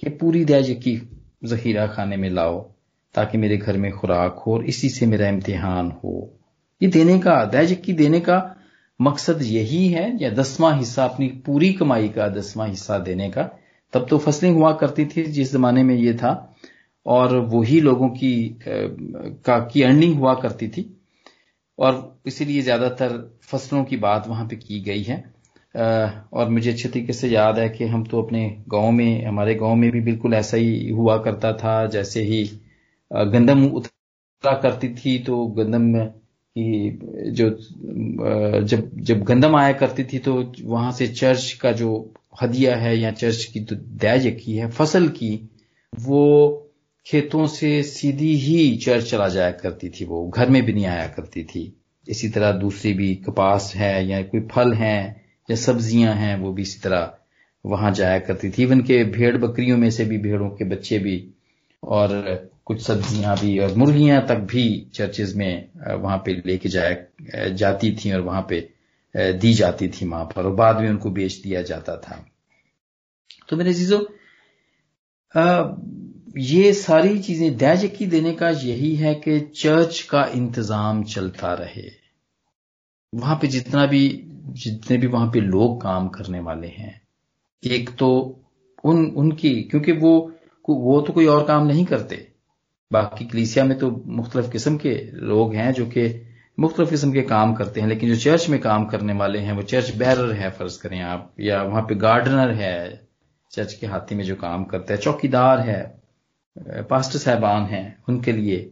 कि 0.00 0.10
पूरी 0.10 0.44
दया 0.44 0.58
यकी 0.58 0.96
जखीरा 1.44 1.86
खाने 1.86 2.16
में 2.16 2.30
लाओ 2.30 2.70
ताकि 3.14 3.38
मेरे 3.38 3.56
घर 3.56 3.76
में 3.76 3.92
खुराक 3.92 4.42
हो 4.46 4.54
और 4.54 4.64
इसी 4.64 4.88
से 4.88 5.06
मेरा 5.06 5.28
इम्तिहान 5.28 5.90
हो। 5.90 6.40
ये 6.82 6.88
देने 6.88 7.18
का 7.18 7.44
दया 7.44 7.60
यकी 7.60 7.92
देने 7.92 8.20
का 8.20 8.56
मकसद 9.00 9.42
यही 9.42 9.88
है, 9.88 10.22
या 10.22 10.30
दसवां 10.30 10.78
हिस्सा, 10.78 11.04
अपनी 11.04 11.28
पूरी 11.28 11.72
कमाई 11.72 12.08
का 12.08 12.28
दसवां 12.28 12.68
हिस्सा 12.68 12.98
देने 12.98 13.30
का। 13.30 13.42
तब 13.92 14.06
तो 14.10 14.18
फ़सलें 14.18 14.50
हुआ 14.50 14.72
करती 14.72 15.04
थी 15.06 15.22
जिस 15.22 15.52
जमाने 15.52 15.82
में 15.82 15.94
ये 15.94 16.14
था, 16.14 16.56
और 17.06 17.36
वही 17.36 17.80
लोगों 17.80 18.08
की 18.08 18.58
का, 18.68 19.58
की 19.58 19.82
अर्निंग 19.82 20.14
हुआ 20.14 20.34
करती 20.34 20.68
थी। 20.68 20.93
और 21.78 22.20
इसीलिए 22.26 22.62
ज़्यादातर 22.62 23.18
फ़सलों 23.42 23.84
की 23.84 23.96
बात 23.98 24.26
वहाँ 24.28 24.46
पे 24.48 24.56
की 24.56 24.80
गई 24.80 25.02
है। 25.02 25.22
और 25.74 26.48
मुझे 26.48 26.70
अच्छे 26.72 26.88
तरीके 26.88 27.12
से 27.12 27.28
याद 27.28 27.58
है 27.58 27.68
कि 27.68 27.84
हम 27.86 28.04
तो 28.04 28.22
अपने 28.22 28.48
गाँव 28.68 28.90
में, 28.92 29.24
हमारे 29.26 29.54
गाँव 29.54 29.74
में 29.74 29.90
भी 29.90 30.00
बिल्कुल 30.00 30.34
ऐसा 30.34 30.56
ही 30.56 30.88
हुआ 30.90 31.16
करता 31.22 31.52
था, 31.54 31.86
जैसे 31.86 32.22
ही 32.22 32.44
गंदम 33.10 33.64
उतरा 33.66 34.54
करती 34.60 34.88
थी 34.94 35.18
तो 35.24 35.46
गंदम 35.58 35.92
की 36.56 36.90
जो 37.32 37.48
जब 38.62 38.90
जब 39.00 39.22
गंदम 39.24 39.56
आया 39.56 39.72
करती 39.72 40.04
थी 40.04 40.18
तो 40.18 40.34
वहाँ 40.62 40.92
से 40.92 41.06
चर्च 41.08 41.52
का 41.62 41.72
जो 41.72 41.90
हदिया 42.42 42.76
है 42.76 42.96
या 42.98 43.10
चर्च 43.12 43.44
की 43.44 43.60
जो 43.60 43.76
दैज 43.76 44.26
की 44.44 44.56
है, 44.56 44.70
फ़सल 44.70 45.08
की, 45.08 45.34
वो 45.92 46.63
खेतों 47.06 47.46
से 47.46 47.82
सीधी 47.82 48.34
ही 48.36 48.76
चर्च 48.76 49.10
चला 49.10 49.28
जाया 49.28 49.50
करती 49.52 49.88
थी 49.90 50.04
वो, 50.04 50.28
घर 50.28 50.48
में 50.50 50.62
भी 50.64 50.72
नहीं 50.72 50.86
आया 50.86 51.06
करती 51.08 51.42
थी। 51.44 51.72
इसी 52.06 52.28
तरह 52.28 52.52
दूसरी 52.52 52.92
भी 52.92 53.14
कपास 53.26 53.72
है 53.76 54.06
या 54.06 54.22
कोई 54.22 54.40
फल 54.50 54.72
है 54.74 54.96
या 55.48 55.56
सब्ज़ियाँ 55.56 56.14
हैं, 56.14 56.36
वो 56.38 56.52
भी 56.52 56.62
इसी 56.62 56.80
तरह 56.80 57.12
वहाँ 57.64 57.90
जाया 57.92 58.18
करती 58.18 58.50
थी। 58.50 58.62
इवन 58.62 58.80
के 58.80 59.02
भेड़ 59.12 59.36
बकरियों 59.36 59.76
में 59.78 59.90
से 59.90 60.04
भी, 60.04 60.18
भेड़ों 60.18 60.48
के 60.50 60.64
बच्चे 60.64 60.98
भी, 60.98 61.16
और 61.82 62.50
कुछ 62.66 62.82
सब्ज़ियाँ 62.82 63.36
भी 63.38 63.58
और 63.58 63.74
मुर्गियाँ 63.74 64.20
तक 64.28 64.38
भी 64.50 64.64
चर्चेज 64.94 65.34
में 65.36 65.68
वहाँ 65.94 66.18
पे 66.26 66.42
लेके 66.46 66.68
जाया 66.68 67.48
जाती 67.54 67.92
थी 67.94 68.12
और 68.12 68.20
वहाँ 68.20 68.46
पे 68.50 68.68
दी 69.14 69.52
जाती 69.54 69.88
थी 69.88 70.06
वहाँ 70.06 70.24
पर, 70.26 70.42
और 70.42 70.52
बाद 70.54 70.80
में 70.80 70.88
उनको 70.90 71.10
बेच 71.10 71.34
दिया 71.36 71.62
जाता 71.62 71.96
था। 71.96 72.24
तो 73.48 73.56
मेरे 73.56 73.74
चीज़ों 73.74 74.00
ये 76.34 76.72
सारी 76.72 77.18
चीज़ें 77.18 77.56
दैजकी 77.56 78.06
देने 78.06 78.32
का 78.32 78.48
यही 78.50 78.94
है 78.96 79.14
कि 79.14 79.38
चर्च 79.56 80.00
का 80.00 80.24
इंतज़ाम 80.26 81.02
चलता 81.04 81.52
रहे। 81.54 81.90
वहाँ 83.12 83.36
पे 83.36 83.46
जितना 83.46 83.86
भी, 83.86 84.08
जितने 84.48 84.96
भी 84.98 85.06
वहाँ 85.06 85.26
पे 85.26 85.40
लोग 85.40 85.80
काम 85.82 86.08
करने 86.08 86.40
वाले 86.40 86.68
हैं, 86.68 87.00
एक 87.62 87.90
तो 87.90 88.08
उन, 88.84 89.06
उनकी, 89.06 89.62
क्योंकि 89.62 89.92
वो 89.92 90.30
वो 90.68 91.00
तो 91.00 91.12
कोई 91.12 91.26
और 91.26 91.44
काम 91.46 91.66
नहीं 91.66 91.84
करते। 91.84 92.16
बाकी 92.90 93.24
कलीसिया 93.24 93.64
में 93.64 93.78
तो 93.78 93.90
मुख्तलिफ़ 94.06 94.50
किस्म 94.50 94.76
के 94.76 94.94
लोग 95.14 95.54
हैं 95.54 95.72
जो 95.72 95.86
कि 95.86 96.08
मुख्तलिफ़ 96.58 96.90
किस्म 96.90 97.12
के 97.12 97.22
काम 97.22 97.54
करते 97.54 97.80
हैं, 97.80 97.88
लेकिन 97.88 98.14
जो 98.14 98.16
चर्च 98.16 98.48
में 98.48 98.60
काम 98.60 98.86
करने 98.86 99.12
वाले 99.12 99.38
हैं, 99.38 99.52
वो 99.52 99.62
चर्च 99.62 99.96
बैरर 99.96 100.32
है, 100.32 100.50
फ़र्ज़ 100.50 100.80
करें 100.82 101.00
आप, 101.00 101.32
या 101.40 101.62
वहाँ 101.62 101.82
पे 101.82 101.94
गार्डनर 101.94 102.50
है, 102.50 103.08
चर्च 103.52 103.72
के 103.72 103.86
हाथी 103.86 104.14
में 104.14 104.24
जो 104.24 104.36
काम 104.36 104.64
करता 104.64 104.94
है, 104.94 105.00
चौकीदार 105.00 105.60
है 105.60 106.03
पास्टर 106.56 107.18
साहबान 107.18 107.64
हैं 107.66 107.96
उनके 108.08 108.32
लिए। 108.32 108.70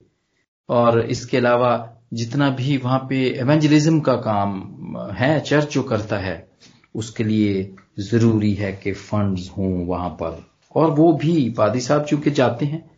और 0.68 1.00
इसके 1.02 1.36
अलावा 1.36 1.72
जितना 2.14 2.48
भी 2.50 2.76
वहाँ 2.76 2.98
पे 3.10 3.24
एवेंजलिज्म 3.40 4.00
का 4.00 4.14
काम 4.18 4.96
है 5.12 5.38
चर्च 5.40 5.74
जो 5.74 5.82
करता 5.82 6.18
है, 6.18 6.46
उसके 6.94 7.24
लिए 7.24 7.74
ज़रूरी 8.00 8.52
है 8.54 8.72
कि 8.74 8.92
फंड्स 8.92 9.48
हों 9.50 9.72
वहाँ 9.86 10.10
पर। 10.22 10.42
और 10.74 10.90
वो 10.90 11.12
भी 11.12 11.48
पादी 11.50 11.80
साहब 11.80 12.04
चूँकि 12.04 12.30
जाते 12.30 12.66
हैं 12.66 12.90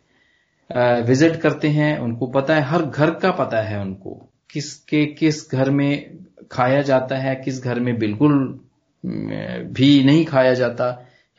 विज़िट 1.03 1.35
करते 1.41 1.67
हैं, 1.69 1.97
उनको 1.99 2.27
पता 2.27 2.55
है, 2.55 2.61
हर 2.61 2.83
घर 2.83 3.11
का 3.13 3.31
पता 3.33 3.61
है 3.61 3.81
उनको। 3.81 4.11
किसके 4.49 5.05
किस 5.05 5.51
घर 5.51 5.69
में 5.71 6.17
खाया 6.51 6.81
जाता 6.81 7.17
है, 7.17 7.35
किस 7.35 7.63
घर 7.63 7.79
में 7.79 7.97
बिल्कुल 7.99 8.37
भी 9.03 10.03
नहीं 10.03 10.25
खाया 10.25 10.53
जाता, 10.53 10.85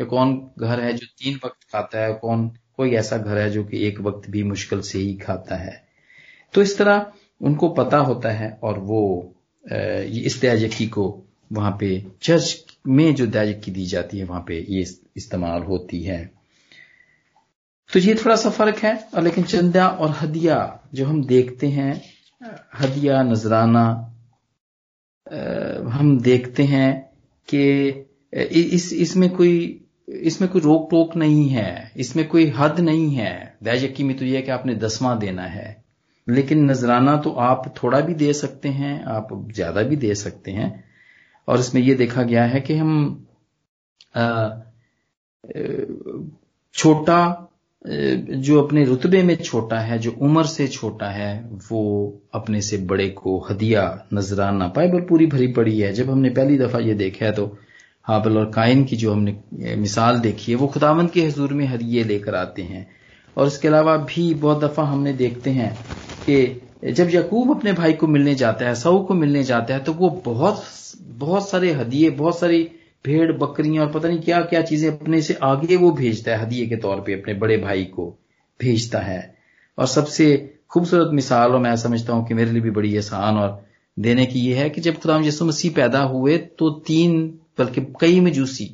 या 0.01 0.07
कौन 0.07 0.37
घर 0.59 0.81
है 0.81 0.93
जो 0.93 1.07
तीन 1.19 1.41
वक्त 1.45 1.65
खाता 1.73 2.05
है, 2.05 2.13
कौन 2.15 2.51
कोई 2.79 2.95
ऐसा 2.95 3.17
घर 3.19 3.39
है 3.39 3.51
जो 3.51 3.65
कि 3.65 3.87
एक 3.87 4.01
वक्त 4.01 4.29
भी 4.31 4.43
मुश्किल 4.43 4.81
से 4.81 4.99
ही 4.99 5.15
खाता 5.17 5.57
है। 5.57 5.83
तो 6.55 6.63
इस 6.63 6.77
तरह 6.79 7.07
उनको 7.41 7.69
पता 7.69 7.99
होता 7.99 8.31
है 8.31 8.59
और 8.63 8.79
वो 8.79 9.03
इस 9.65 10.39
दयाजकी 10.41 10.87
को 10.87 11.05
वहाँ 11.51 11.77
पे 11.81 11.89
चर्च 12.23 12.65
में 12.87 13.15
जो 13.15 13.27
दयाजकी 13.27 13.71
दी 13.71 13.87
जाती 13.87 14.19
है, 14.19 14.25
वहाँ 14.25 14.45
पे 14.49 14.65
ये 14.69 14.85
इस्तेमाल 15.17 15.63
होती 15.63 16.03
है। 16.03 16.25
तो 17.91 17.99
ये 18.01 18.15
थोड़ा 18.15 18.37
सा 18.37 18.51
फ़र्क 18.51 18.79
है, 18.79 18.97
और 19.15 19.23
लेकिन 19.23 19.45
चंदा 19.45 19.87
और 19.89 20.11
हदिया 20.21 20.59
जो 20.95 21.07
हम 21.07 21.25
देखते 21.25 21.67
हैं, 21.69 21.93
हदिया, 22.81 23.23
नजराना 23.23 24.13
हम 25.91 26.19
देखते 26.21 26.63
हैं 26.65 26.91
कि 27.49 27.63
इस, 28.33 28.93
इसमें 28.93 29.29
कोई 29.31 29.86
इसमें 30.09 30.51
कोई 30.51 30.61
रोक 30.63 30.89
टोक 30.91 31.17
नहीं 31.17 31.49
है, 31.49 31.93
इसमें 31.97 32.27
कोई 32.29 32.47
हद 32.57 32.81
नहीं 32.81 33.11
है। 33.11 33.57
दयाजकी 33.65 34.05
में 34.05 34.17
तो 34.17 34.25
यह 34.25 34.37
है 34.37 34.43
कि 34.43 34.51
आपने 34.51 34.75
दसवां 34.77 35.19
देना 35.19 35.43
है। 35.45 35.85
लेकिन 36.27 36.65
नजराना 36.71 37.17
तो 37.17 37.31
आप 37.31 37.73
थोड़ा 37.83 38.01
भी 38.01 38.15
दे 38.15 38.33
सकते 38.33 38.69
हैं, 38.69 39.05
आप 39.05 39.29
ज़्यादा 39.55 39.83
भी 39.83 39.97
दे 39.97 40.15
सकते 40.15 40.51
हैं। 40.51 40.85
और 41.49 41.61
इसमें 41.61 41.81
यह 41.83 41.97
देखा 41.97 42.23
गया 42.23 42.45
है 42.45 42.61
कि 42.61 42.77
हम 42.77 43.27
छोटा 46.75 47.43
जो 47.85 48.61
अपने 48.63 48.85
रुतबे 48.85 49.23
में 49.23 49.35
छोटा 49.37 49.79
है, 49.79 49.99
जो 49.99 50.11
उम्र 50.13 50.45
से 50.45 50.67
छोटा 50.69 51.11
है, 51.11 51.51
वो 51.71 52.21
अपने 52.35 52.61
से 52.61 52.79
बड़े 52.85 53.09
को 53.11 53.39
हदिया 53.51 53.83
नजराना 54.15 54.69
बाइबल 54.69 55.01
पूरी 55.01 55.27
भरी 55.27 55.47
पड़ी 55.53 55.79
है। 55.81 55.93
जब 55.93 56.11
हमने 56.11 56.31
पहली 56.31 56.59
दफ़ा 56.59 56.79
ये 56.79 56.95
देखा 56.95 57.25
है 57.27 57.33
तो 57.33 57.47
हाबल 58.07 58.39
और 58.39 58.51
कायन 58.51 58.85
की 58.85 58.97
जो 58.97 59.13
हमने 59.13 59.77
मिसाल 59.77 60.19
देखी 60.21 60.53
है, 60.53 60.59
वो 60.59 60.67
खुदावंत 60.67 61.13
के 61.13 61.23
हजूर 61.23 61.53
में 61.53 61.67
हदिये 61.67 62.05
लेकर 62.05 62.35
आते 62.35 62.63
हैं। 62.63 62.87
और 63.37 63.47
इसके 63.47 63.69
अलावा 63.69 63.97
भी 64.07 64.33
बहुत 64.37 64.61
दफ़ा 64.61 64.85
हमने 64.85 65.13
देखते 65.15 65.51
हैं 65.51 65.75
कि 66.23 66.93
जब 66.93 67.09
यकूब 67.11 67.51
अपने 67.51 67.73
भाई 67.73 67.93
को 67.93 68.07
मिलने 68.07 68.35
जाता 68.35 68.67
है 68.67 68.75
सऊ 68.75 69.03
को 69.05 69.15
मिलने 69.15 69.43
जाता 69.45 69.75
है 69.75 69.81
तो 69.85 69.93
वो 69.93 70.11
बहुत 70.25 70.63
बहुत 71.19 71.49
सारे 71.49 71.73
हदिये, 71.73 72.11
बहुत 72.11 72.39
सारी 72.39 72.63
भेड़ 73.05 73.33
बकरियाँ 73.35 73.85
और 73.85 73.93
पता 73.93 74.09
नहीं 74.09 74.21
क्या 74.21 74.41
क्या 74.43 74.61
चीज़ें 74.63 74.91
अपने 74.91 75.21
से 75.23 75.35
आगे 75.45 75.77
वो 75.77 75.91
भेजता 75.93 76.31
है, 76.31 76.43
हदिये 76.43 76.67
के 76.67 76.77
तौर 76.77 77.01
पे 77.01 77.13
अपने 77.15 77.35
बड़े 77.35 77.57
भाई 77.59 77.85
को 77.87 78.07
भेजता 78.61 78.99
है। 78.99 79.35
और 79.79 79.87
सबसे 79.87 80.27
खूबसूरत 80.71 81.11
मिसाल, 81.13 81.53
और 81.53 81.59
मैं 81.61 81.75
समझता 81.77 82.13
हूँ 82.13 82.27
कि 82.27 82.35
मेरे 82.35 82.51
लिए 82.51 82.63
भी 82.63 82.71
बड़ी 82.71 82.97
आसान 82.97 83.37
और 83.37 83.65
देने 83.97 84.27
की 84.27 84.41
यह 84.41 84.61
है 84.61 84.71
कि 84.71 84.81
जब 84.81 84.99
खुदाम 85.01 85.25
यसु 85.25 85.45
मसीह 85.45 85.73
पैदा 85.75 86.03
हुए 86.05 86.37
तो 86.39 86.71
तीन 86.87 87.39
बल्कि 87.59 87.81
कई 88.01 88.21
मजूसी, 88.21 88.69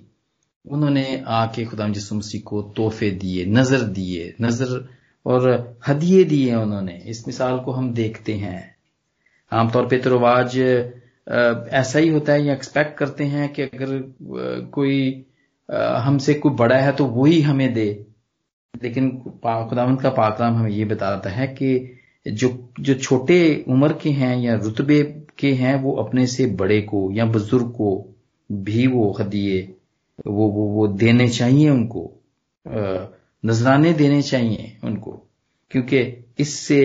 उन्होंने 0.64 1.22
आके 1.28 1.64
खुदा 1.64 1.86
यसु 1.86 2.14
मसीह 2.14 2.40
को 2.46 2.62
तोहफे 2.76 3.10
दिए, 3.12 3.44
नज़र 3.48 3.82
दिए, 3.90 4.34
नज़र 4.40 4.88
और 5.26 5.78
हदिये 5.88 6.24
दिए 6.24 6.54
उन्होंने। 6.54 6.92
इस 7.06 7.26
मिसाल 7.26 7.58
को 7.58 7.72
हम 7.72 7.92
देखते 7.94 8.34
हैं। 8.34 8.74
आमतौर 9.52 9.86
पर 9.86 9.98
तो 9.98 10.10
रवाज 10.10 10.58
ऐसा 11.72 11.98
ही 11.98 12.08
होता 12.08 12.32
है 12.32 12.44
या 12.44 12.52
एक्सपेक्ट 12.54 12.96
करते 12.98 13.24
हैं 13.24 13.52
कि 13.52 13.62
अगर 13.62 13.98
कोई 14.72 15.24
हमसे 15.68 16.34
कोई 16.34 16.52
बड़ा 16.52 16.76
है 16.76 16.92
तो 16.92 17.04
वही 17.06 17.40
हमें 17.42 17.72
दे। 17.74 17.88
लेकिन 18.74 19.10
खुदावंत 19.18 20.00
का 20.00 20.10
पाकलाम 20.10 20.54
हमें 20.54 20.70
ये 20.70 20.84
बताता 20.84 21.30
है 21.30 21.46
कि 21.48 21.98
जो 22.26 22.48
जो 22.80 22.94
छोटे 22.94 23.64
उम्र 23.68 23.92
के 23.92 24.10
हैं 24.10 24.36
या 24.38 24.54
रुतबे 24.54 25.02
के 25.38 25.52
हैं 25.54 25.74
वो 25.82 25.92
अपने 25.96 26.26
से 26.26 26.46
बड़े 26.56 26.80
को 26.82 27.10
या 27.12 27.24
बुज़ुर्ग 27.26 27.70
को 27.70 27.90
भी 28.52 28.86
वो 28.86 29.10
हदिये 29.20 29.60
वो 30.26 30.48
वो 30.48 30.66
वो 30.68 30.86
देने 30.88 31.28
चाहिए 31.28 31.68
उनको 31.70 32.10
नजराने 33.44 33.92
देने 33.92 34.20
चाहिए 34.22 34.76
उनको, 34.84 35.10
क्योंकि 35.70 36.00
इससे 36.38 36.82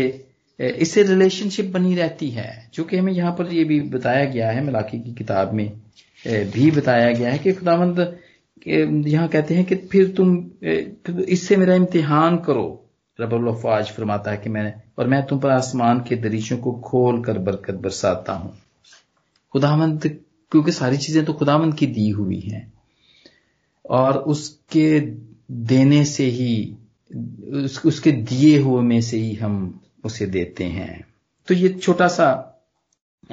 इससे 0.59 1.03
रिलेशनशिप 1.03 1.65
बनी 1.71 1.95
रहती 1.95 2.29
है। 2.29 2.69
जो 2.74 2.83
कि 2.83 2.97
हमें 2.97 3.12
यहाँ 3.13 3.31
पर 3.31 3.53
ये 3.53 3.63
भी 3.63 3.79
बताया 3.89 4.25
गया 4.25 4.50
है, 4.51 4.63
मलाकी 4.65 5.00
की 5.00 5.13
किताब 5.13 5.53
में 5.53 5.69
भी 6.51 6.69
बताया 6.71 7.12
गया 7.12 7.31
है 7.31 7.38
कि 7.38 7.53
खुदावंद 7.53 8.00
यहाँ 8.67 9.27
कहते 9.27 9.55
हैं 9.55 9.65
कि 9.65 9.75
फिर 9.91 10.07
तुम 10.17 10.38
इससे 11.29 11.57
मेरा 11.57 11.75
इम्तिहान 11.75 12.38
करो। 12.38 12.83
रबाज 13.19 13.91
फरमाता 13.91 14.31
है 14.31 14.38
कि 14.38 14.50
मैं, 14.50 14.74
और 15.00 15.07
मैं 15.07 15.25
तुम 15.25 15.39
पर 15.39 15.50
आसमान 15.50 16.00
के 16.00 16.15
दरीचों 16.15 16.57
को 16.57 16.71
खोल 16.86 17.21
कर 17.24 17.38
बरकत 17.39 17.75
बरसाता 17.75 18.33
हूँ। 18.33 18.51
खुदावंद 19.53 20.05
क्योंकि 20.51 20.72
सारी 20.72 20.98
चीज़ें 20.98 21.25
तो 21.25 21.34
खुदावंद 21.34 21.74
की 21.74 21.88
दी 21.88 22.10
हुई 22.10 22.39
हैं। 22.39 22.74
और 23.89 24.18
उसके 24.18 25.00
देने 25.51 26.06
से 26.06 26.25
ही 26.25 26.77
उसके 27.86 28.12
दिए 28.12 28.60
हुए 28.60 28.82
में 28.82 29.01
से 29.01 29.18
ही 29.18 29.34
हम 29.34 29.82
उसे 30.04 30.25
देते 30.25 30.63
हैं। 30.63 31.06
तो 31.48 31.54
ये 31.54 31.70
छोटा 31.70 32.08
सा 32.08 32.27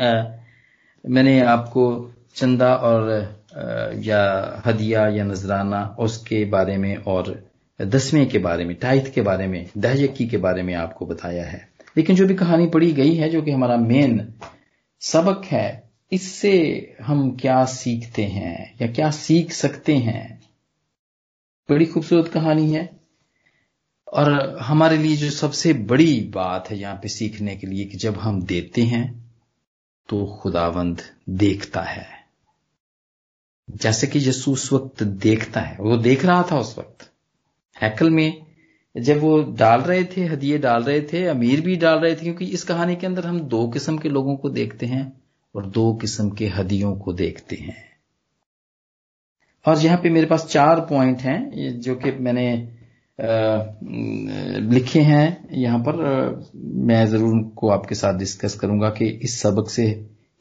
आ, 0.00 0.24
मैंने 1.08 1.40
आपको 1.40 2.14
चंदा 2.34 2.74
और 2.74 3.10
आ, 3.10 4.00
या 4.02 4.62
हदिया 4.66 5.08
या 5.08 5.24
नजराना 5.24 5.96
उसके 5.98 6.44
बारे 6.44 6.76
में 6.76 6.96
और 6.96 7.48
दसवें 7.82 8.28
के 8.28 8.38
बारे 8.38 8.64
में 8.64 8.76
टाइथ 8.76 9.12
के 9.14 9.20
बारे 9.20 9.46
में 9.46 9.66
दहजकी 9.78 10.26
के 10.26 10.36
बारे 10.36 10.62
में 10.62 10.74
आपको 10.74 11.06
बताया 11.06 11.44
है। 11.44 11.68
लेकिन 11.96 12.16
जो 12.16 12.26
भी 12.26 12.34
कहानी 12.34 12.66
पढ़ी 12.66 12.92
गई 12.92 13.14
है 13.14 13.28
जो 13.28 13.42
कि 13.42 13.50
हमारा 13.50 13.76
मेन 13.76 14.34
सबक 15.00 15.44
है 15.44 15.83
इससे 16.12 16.52
हम 17.02 17.36
क्या 17.36 17.64
सीखते 17.64 18.24
हैं 18.24 18.74
या 18.82 18.92
क्या 18.92 19.10
सीख 19.10 19.52
सकते 19.52 19.96
हैं? 19.96 20.42
बड़ी 21.70 21.86
खूबसूरत 21.86 22.28
कहानी 22.28 22.72
है। 22.72 23.00
और 24.12 24.58
हमारे 24.58 24.96
लिए 24.96 25.16
जो 25.16 25.30
सबसे 25.30 25.72
बड़ी 25.72 26.20
बात 26.20 26.70
है 26.70 26.78
यहाँ 26.78 26.96
पे 26.96 27.08
सीखने 27.08 27.56
के 27.56 27.66
लिए 27.66 27.84
कि 27.84 27.96
जब 27.96 28.18
हम 28.18 28.42
देते 28.42 28.82
हैं 28.82 29.32
तो 30.08 30.38
खुदावंद 30.42 31.02
देखता 31.28 31.82
है। 31.82 32.06
जैसे 33.70 34.06
कि 34.06 34.28
यसु 34.28 34.52
उस 34.52 34.72
वक्त 34.72 35.02
देखता 35.02 35.60
है। 35.60 35.76
वो 35.80 35.96
देख 35.96 36.24
रहा 36.24 36.48
था 36.52 36.58
उस 36.58 36.78
वक्त। 36.78 37.10
हैकल 37.82 38.10
में 38.10 38.46
जब 38.96 39.18
वो 39.20 39.42
डाल 39.42 39.80
रहे 39.80 40.04
थे, 40.04 40.24
हदिये 40.24 40.58
डाल 40.58 40.82
रहे 40.82 41.02
थे, 41.02 41.26
अमीर 41.26 41.60
भी 41.60 41.76
डाल 41.76 41.98
रहे 41.98 42.14
थे, 42.14 42.20
क्योंकि 42.20 42.44
इस 42.44 42.64
कहानी 42.64 42.96
के 42.96 43.06
अंदर 43.06 43.26
हम 43.26 43.40
दो 43.40 43.68
किस्म 43.68 43.98
के 43.98 44.08
लोगों 44.08 44.36
को 44.36 44.50
देखते 44.50 44.86
हैं। 44.86 45.23
और 45.54 45.66
दो 45.66 45.92
किस्म 45.94 46.30
के 46.30 46.46
हदियों 46.48 46.94
को 46.96 47.12
देखते 47.12 47.56
हैं। 47.56 47.82
और 49.64 49.78
यहाँ 49.78 49.98
पे 49.98 50.10
मेरे 50.10 50.26
पास 50.26 50.46
चार 50.46 50.80
पॉइंट 50.80 51.20
हैं 51.20 51.80
जो 51.80 51.94
कि 51.94 52.10
मैंने 52.12 52.50
लिखे 54.70 55.00
हैं। 55.00 55.48
यहाँ 55.52 55.78
पर 55.78 55.96
मैं 56.84 57.06
ज़रूर 57.06 57.32
उनको 57.32 57.68
आपके 57.68 57.94
साथ 57.94 58.18
डिस्कस 58.18 58.54
करूँगा 58.54 58.90
कि 58.90 59.06
इस 59.06 59.40
सबक 59.40 59.70
से, 59.70 59.86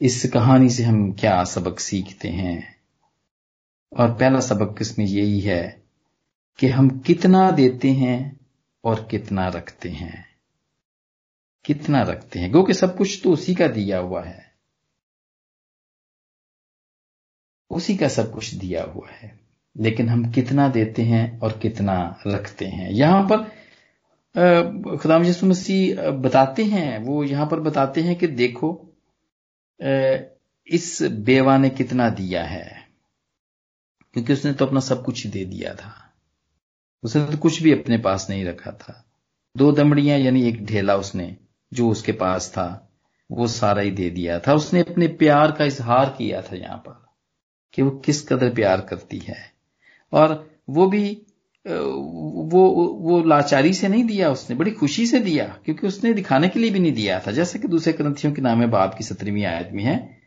इस 0.00 0.30
कहानी 0.32 0.68
से 0.70 0.82
हम 0.82 1.12
क्या 1.12 1.42
सबक 1.44 1.80
सीखते 1.80 2.28
हैं। 2.28 2.74
और 3.92 4.12
पहला 4.12 4.40
सबक 4.40 4.80
इसमें 4.80 5.04
यही 5.06 5.40
है 5.40 5.62
कि 6.58 6.68
हम 6.68 6.88
कितना 6.98 7.50
देते 7.50 7.90
हैं 7.90 8.40
और 8.84 9.06
कितना 9.10 9.48
रखते 9.48 9.88
हैं। 9.88 10.24
कितना 11.64 12.02
रखते 12.02 12.38
हैं। 12.38 12.50
गो 12.52 12.62
कि 12.62 12.74
सब 12.74 12.96
कुछ 12.96 13.20
तो 13.24 13.32
उसी 13.32 13.54
का 13.54 13.66
दिया 13.68 13.98
हुआ 13.98 14.22
है। 14.22 14.43
उसी 17.74 17.96
का 17.96 18.08
सब 18.08 18.32
कुछ 18.32 18.54
दिया 18.54 18.82
हुआ 18.84 19.08
है। 19.10 19.38
लेकिन 19.76 20.08
हम 20.08 20.30
कितना 20.30 20.68
देते 20.68 21.02
हैं 21.02 21.40
और 21.40 21.58
कितना 21.58 21.94
रखते 22.26 22.64
हैं। 22.64 22.90
यहाँ 22.90 23.26
पर 23.32 24.96
खुदाम 24.96 25.24
यसु 25.24 25.46
मसीह 25.46 26.10
बताते 26.10 26.64
हैं, 26.64 26.98
वो 26.98 27.24
यहाँ 27.24 27.46
पर 27.46 27.60
बताते 27.60 28.00
हैं 28.00 28.16
कि 28.16 28.26
देखो 28.26 28.70
इस 30.66 30.98
बेवा 31.02 31.56
ने 31.58 31.70
कितना 31.70 32.08
दिया 32.10 32.44
है। 32.44 32.84
क्योंकि 34.14 34.32
उसने 34.32 34.52
तो 34.52 34.66
अपना 34.66 34.80
सब 34.80 35.04
कुछ 35.04 35.26
दे 35.26 35.44
दिया 35.44 35.74
था। 35.74 35.92
उसने 37.02 37.24
तो 37.26 37.38
कुछ 37.38 37.62
भी 37.62 37.72
अपने 37.72 37.98
पास 37.98 38.26
नहीं 38.30 38.44
रखा 38.44 38.70
था। 38.72 39.04
दो 39.56 39.72
दमड़ियाँ 39.72 40.18
यानी 40.18 40.48
एक 40.48 40.64
ढेला 40.66 40.96
उसने, 40.96 41.36
जो 41.72 41.88
उसके 41.88 42.12
पास 42.12 42.50
था, 42.50 42.66
वो 43.30 43.46
सारा 43.46 43.82
ही 43.82 43.90
दे 43.90 44.10
दिया 44.10 44.38
था। 44.38 44.54
उसने 44.54 44.80
अपने 44.80 45.08
प्यार 45.08 45.52
का 45.52 45.64
इजहार 45.64 46.14
किया 46.18 46.42
था 46.42 46.56
यहाँ 46.56 46.78
पर। 46.78 47.03
कि 47.74 47.82
वो 47.82 47.90
किस 47.90 48.28
कदर 48.28 48.54
प्यार 48.54 48.80
करती 48.80 49.18
है। 49.18 49.52
और 50.12 50.50
वो 50.68 50.86
भी 50.86 51.22
वो 51.66 52.68
वो 53.00 53.22
लाचारी 53.24 53.74
से 53.74 53.88
नहीं 53.88 54.04
दिया 54.04 54.30
उसने, 54.30 54.56
बड़ी 54.56 54.70
खुशी 54.70 55.06
से 55.06 55.20
दिया, 55.20 55.44
क्योंकि 55.64 55.86
उसने 55.86 56.12
दिखाने 56.12 56.48
के 56.48 56.60
लिए 56.60 56.70
भी 56.70 56.78
नहीं 56.78 56.92
दिया 56.92 57.20
था। 57.20 57.32
जैसे 57.32 57.58
कि 57.58 57.68
दूसरे 57.68 57.92
ग्रंथियों 57.92 58.34
के 58.34 58.42
नाम 58.42 58.60
है, 58.60 58.66
बाप 58.66 58.94
की 58.94 59.04
सत्रहवीं 59.04 59.44
आयत 59.44 59.70
में 59.72 59.84
है, 59.84 60.18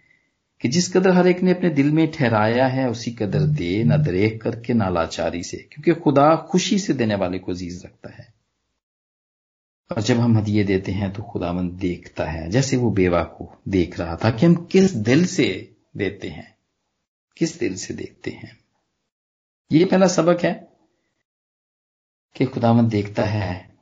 कि 0.62 0.68
जिस 0.68 0.94
कदर 0.94 1.12
हर 1.12 1.28
एक 1.28 1.42
ने 1.44 1.52
अपने 1.52 1.70
दिल 1.70 1.92
में 1.92 2.12
ठहराया 2.12 2.68
है, 2.68 2.90
उसी 2.90 3.12
कदर 3.12 3.40
दे, 3.40 3.84
न 3.84 3.98
दरेख 3.98 4.42
करके, 4.44 4.74
ना 4.74 4.90
लाचारी 4.90 5.44
से, 5.44 5.58
क्योंकि 5.58 6.02
खुदा 6.02 6.36
खुशी 6.36 6.80
से 6.80 6.94
देने 6.94 7.16
वाले 7.16 7.40
को 7.40 7.52
अज़ीज़ 7.52 7.84
रखता 7.86 8.14
है। 8.14 8.34
और 9.92 10.02
जब 10.02 10.18
हम 10.18 10.38
हदिये 10.38 10.64
देते 10.64 10.92
हैं 10.92 11.14
तो 11.14 11.24
खुदावंद 11.24 11.72
देखता 11.72 12.26
है, 12.26 12.50
जैसे 12.50 12.78
वो 12.78 12.92
बेवा 12.92 13.24
को 13.24 13.54
देख 13.68 14.00
रहा 14.00 14.16
था 14.16 14.32
कि 14.32 14.46
हम 14.46 14.56
किस 14.56 14.96
दिल 14.96 15.26
से 15.26 15.76
देते 15.98 16.28
हैं। 16.28 16.57
किस 17.38 17.60
दिल 17.60 17.76
से 17.76 17.94
देखते 17.94 18.32
हैं? 18.32 18.60
ये 19.72 19.86
पहला 19.86 20.08
सबक 20.08 20.42
है 20.42 20.68
कि 22.36 22.46
खुदावंद 22.46 22.90
देखता 22.90 23.24
है 23.24 23.78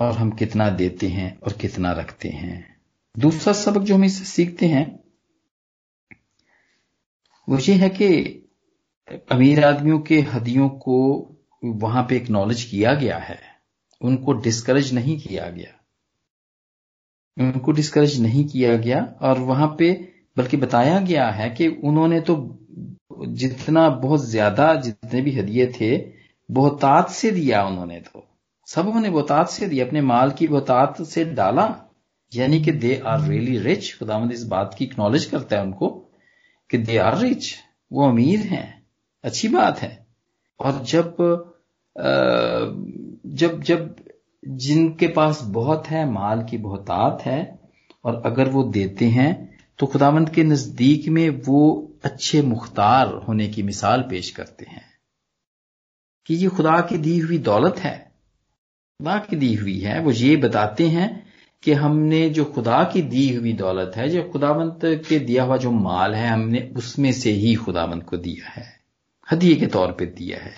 और 0.00 0.12
हम 0.12 0.30
कितना 0.30 0.70
देते 0.70 1.08
हैं 1.08 1.38
और 1.38 1.52
कितना 1.52 1.92
रखते 1.92 2.28
हैं। 2.28 2.80
दूसरा 3.18 3.52
सबक 3.52 3.82
जो 3.82 3.94
हम 3.94 4.04
इससे 4.04 4.24
सीखते 4.24 4.66
हैं, 4.66 5.00
वो 7.48 7.58
ये 7.58 7.74
है 7.74 7.88
कि 7.88 8.08
अमीर 9.32 9.64
आदमियों 9.64 10.00
के 10.00 10.20
हदियों 10.20 10.68
को 10.68 11.30
वहाँ 11.64 12.02
पे 12.02 12.16
एक्नॉलेज 12.16 12.64
किया 12.64 12.94
गया 12.94 13.18
है। 13.18 13.40
उनको 14.00 14.32
डिस्करेज 14.32 14.94
नहीं 14.94 15.20
किया 15.20 15.50
गया। 15.50 15.80
उनको 17.38 17.72
डिस्करेज 17.72 18.20
नहीं 18.20 18.48
किया 18.48 18.76
गया 18.76 19.18
और 19.20 19.38
वहाँ 19.38 19.76
पे 19.78 20.09
बल्कि 20.40 20.56
बताया 20.56 20.98
गया 21.00 21.28
है 21.30 21.50
कि 21.50 21.68
उन्होंने 21.68 22.20
तो 22.20 22.36
जितना 23.28 23.88
बहुत 23.88 24.24
ज़्यादा 24.26 24.74
जितने 24.74 25.20
भी 25.20 25.32
हदिये 25.32 25.66
थे, 25.80 25.96
बहुतात 26.48 27.10
से 27.10 27.30
दिया 27.30 27.62
उन्होंने 27.66 28.00
तो। 28.00 28.26
सब 28.68 28.86
उन्होंने 28.86 29.10
बहुतात 29.10 29.50
से 29.50 29.66
दिया, 29.66 29.86
अपने 29.86 30.00
माल 30.00 30.30
की 30.30 30.48
बहुतात 30.48 31.02
से 31.02 31.24
डाला। 31.24 31.66
यानी 32.32 32.60
कि 32.60 32.72
दे 32.72 32.94
आर 33.06 33.20
रियली 33.20 33.58
रिच 33.58 33.94
खुदामद 33.98 34.32
इस 34.32 34.44
बात 34.44 34.74
की 34.78 34.84
एक्नॉलेज 34.84 35.24
करता 35.24 35.56
है 35.56 35.62
उनको 35.62 35.88
कि 36.70 36.78
दे 36.78 36.96
आर 36.98 37.18
रिच 37.18 37.54
वो 37.90 38.08
अमीर 38.08 38.40
हैं। 38.40 38.82
अच्छी 39.24 39.48
बात 39.48 39.78
है। 39.78 40.06
और 40.60 40.82
जब 40.84 41.16
जब 43.26 43.60
जब 43.62 43.94
जिनके 44.44 45.08
पास 45.08 45.42
बहुत 45.44 45.86
है, 45.86 46.10
माल 46.10 46.42
की 46.42 46.58
बहुतात 46.58 47.22
है, 47.22 47.58
और 48.04 48.22
अगर 48.26 48.48
वो 48.48 48.62
देते 48.62 49.04
हैं 49.04 49.49
तो 49.80 49.86
खुदावंद 49.86 50.30
के 50.30 50.42
नज़दीक 50.42 51.08
में 51.08 51.28
वो 51.30 51.60
अच्छे 52.04 52.42
मुख्तार 52.42 53.14
होने 53.28 53.48
की 53.48 53.62
मिसाल 53.62 54.00
पेश 54.10 54.30
करते 54.30 54.64
हैं 54.64 54.84
कि 56.26 56.34
ये 56.34 56.48
खुदा 56.48 56.80
की 56.80 56.98
दी 56.98 57.18
हुई 57.18 57.38
दौलत 57.38 57.78
है, 57.78 58.12
खुदा 59.00 59.18
की 59.18 59.36
दी 59.36 59.54
हुई 59.54 59.78
है। 59.78 60.00
वो 60.00 60.10
ये 60.10 60.36
बताते 60.36 60.88
हैं 60.88 61.26
कि 61.62 61.72
हमने 61.72 62.30
जो 62.30 62.44
खुदा 62.44 62.84
की 62.84 63.02
दी 63.02 63.34
हुई 63.34 63.52
दौलत 63.52 63.92
है, 63.96 64.08
जो 64.08 64.22
खुदावंत 64.22 64.80
के 64.84 65.18
दिया 65.18 65.44
हुआ 65.44 65.56
जो 65.56 65.70
माल 65.70 66.14
है, 66.14 66.28
हमने 66.28 66.72
उसमें 66.76 67.12
से 67.12 67.30
ही 67.30 67.54
खुदावंत 67.54 68.04
को 68.04 68.16
दिया 68.16 68.50
है। 68.50 68.80
हदिये 69.32 69.54
के 69.54 69.66
तौर 69.66 69.92
पे 69.92 70.06
दिया 70.06 70.38
है। 70.38 70.54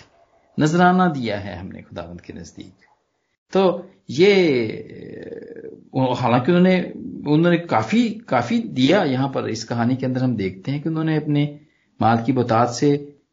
नजराना 0.61 1.09
दिया 1.09 1.39
है 1.39 1.57
हमने 1.57 1.83
खुदावंत 1.83 2.21
के 2.21 2.33
नज़दीक। 2.33 2.75
तो 3.53 3.63
ये 4.11 4.33
हालाँकि 5.95 6.53
उन्होंने 6.53 6.77
उन्होंने 7.27 7.59
काफ़ी 7.67 8.09
काफ़ी 8.29 8.59
दिया 8.71 9.03
यहाँ 9.05 9.29
पर। 9.29 9.49
इस 9.49 9.65
कहानी 9.65 9.97
के 9.97 10.07
अंदर 10.07 10.23
हम 10.23 10.35
देखते 10.37 10.71
हैं 10.71 10.83
कि 10.83 10.89
उन्होंने 10.89 11.17
अपने 11.17 11.45
माल 12.01 12.23
की 12.25 12.33
बतात 12.33 12.71
से 12.71 12.91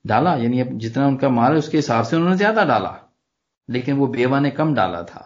डाला, 0.08 0.36
यानी 0.36 0.64
जितना 0.76 1.08
उनका 1.08 1.30
माल 1.30 1.52
है 1.52 1.58
उसके 1.58 1.78
हिसाब 1.78 2.04
से 2.06 2.16
उन्होंने 2.16 2.38
ज़्यादा 2.38 2.64
डाला, 2.66 2.96
लेकिन 3.70 3.96
वो 3.96 4.08
बेवा 4.10 4.40
ने 4.40 4.50
कम 4.52 4.74
डाला 4.76 5.02
था। 5.04 5.26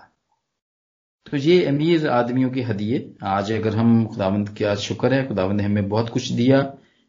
तो 1.27 1.37
ये 1.37 1.63
अमीर 1.65 2.07
आदमियों 2.09 2.49
के 2.49 2.61
हदिये। 2.61 3.13
आज 3.23 3.51
अगर 3.51 3.75
हम, 3.75 4.05
खुदावंद 4.05 4.49
के 4.49 4.65
आज 4.65 4.77
शुक्र 4.79 5.13
है, 5.13 5.27
खुदावंद 5.27 5.61
ने 5.61 5.63
हमें 5.63 5.89
बहुत 5.89 6.09
कुछ 6.09 6.31
दिया 6.31 6.61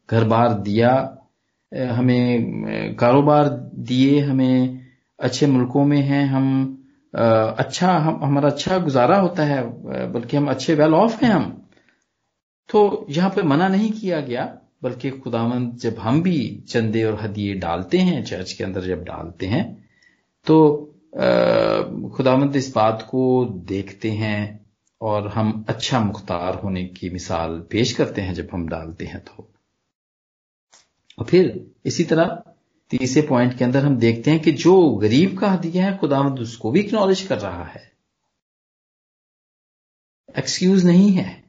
घर 0.09 0.25
बार 0.27 0.53
दिया 0.61 0.91
हमें 1.73 2.95
कारोबार 2.97 3.49
दिए, 3.49 4.21
हमें 4.21 4.81
अच्छे 5.19 5.47
मुल्कों 5.47 5.85
में 5.85 6.01
हैं, 6.01 6.25
हम 6.27 6.84
अच्छा 7.15 7.93
हम, 7.93 8.21
हमारा 8.25 8.49
अच्छा 8.49 8.79
गुजारा 8.79 9.19
होता 9.19 9.43
है, 9.43 9.63
बल्कि 10.13 10.37
हम 10.37 10.49
अच्छे 10.51 10.75
वेल 10.75 10.95
ऑफ़ 10.95 11.25
हैं 11.25 11.33
हम। 11.33 11.51
तो 12.71 13.07
यहाँ 13.11 13.31
पे 13.31 13.43
मना 13.43 13.69
नहीं 13.69 13.91
किया 13.93 14.21
गया, 14.21 14.45
बल्कि 14.83 15.11
खुदावंद 15.11 15.77
जब 15.77 15.99
हम 15.99 16.23
भी 16.23 16.39
चंदे 16.69 17.05
और 17.05 17.21
हदिये 17.21 17.55
डालते 17.55 17.99
हैं, 17.99 18.25
चर्च 18.25 18.53
के 18.53 18.65
अंदर 18.65 18.81
जब 18.81 19.05
डालते 19.05 19.47
हैं 19.47 19.65
तो 20.47 20.91
खुदावंद 22.17 22.57
इस 22.57 22.73
बात 22.75 23.03
को 23.11 23.45
देखते 23.67 24.11
हैं 24.13 24.61
और 25.01 25.29
हम 25.29 25.65
अच्छा 25.69 26.01
मुख्तार 26.01 26.55
होने 26.55 26.85
की 26.85 27.11
मिसाल 27.11 27.59
पेश 27.71 27.93
करते 27.93 28.21
हैं 28.21 28.35
जब 28.35 28.49
हम 28.53 28.67
डालते 28.69 29.05
हैं 29.05 29.21
तो 29.21 29.49
और 31.19 31.25
फिर 31.25 31.67
इसी 31.87 32.05
तरह 32.05 32.43
तीसरे 32.97 33.23
पॉइंट 33.23 33.57
के 33.59 33.65
अंदर 33.65 33.85
हम 33.85 33.97
देखते 33.97 34.31
हैं 34.31 34.41
कि 34.41 34.53
जो 34.53 34.75
गरीब 34.97 35.39
का 35.39 35.51
हदिया 35.51 35.85
है, 35.85 35.97
खुदावंद 35.99 36.41
उसको 36.41 36.71
भी 36.71 36.81
एक्नॉलेज 36.81 37.23
कर 37.23 37.39
रहा 37.39 37.65
है। 37.65 37.83
एक्सक्यूज 40.39 40.85
नहीं 40.85 41.11
है। 41.11 41.43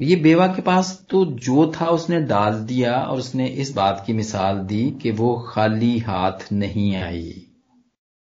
ये 0.00 0.16
बेवा 0.16 0.46
के 0.46 0.62
पास 0.62 1.06
तो 1.10 1.24
जो 1.38 1.70
था 1.72 1.86
उसने 1.86 2.20
डाल 2.20 2.54
दिया 2.64 2.92
और 3.00 3.18
उसने 3.18 3.46
इस 3.62 3.72
बात 3.72 4.02
की 4.06 4.12
मिसाल 4.12 4.58
दी 4.58 4.90
कि 5.02 5.10
वो 5.10 5.34
खाली 5.48 5.98
हाथ 5.98 6.52
नहीं 6.52 6.94
आई। 6.96 7.32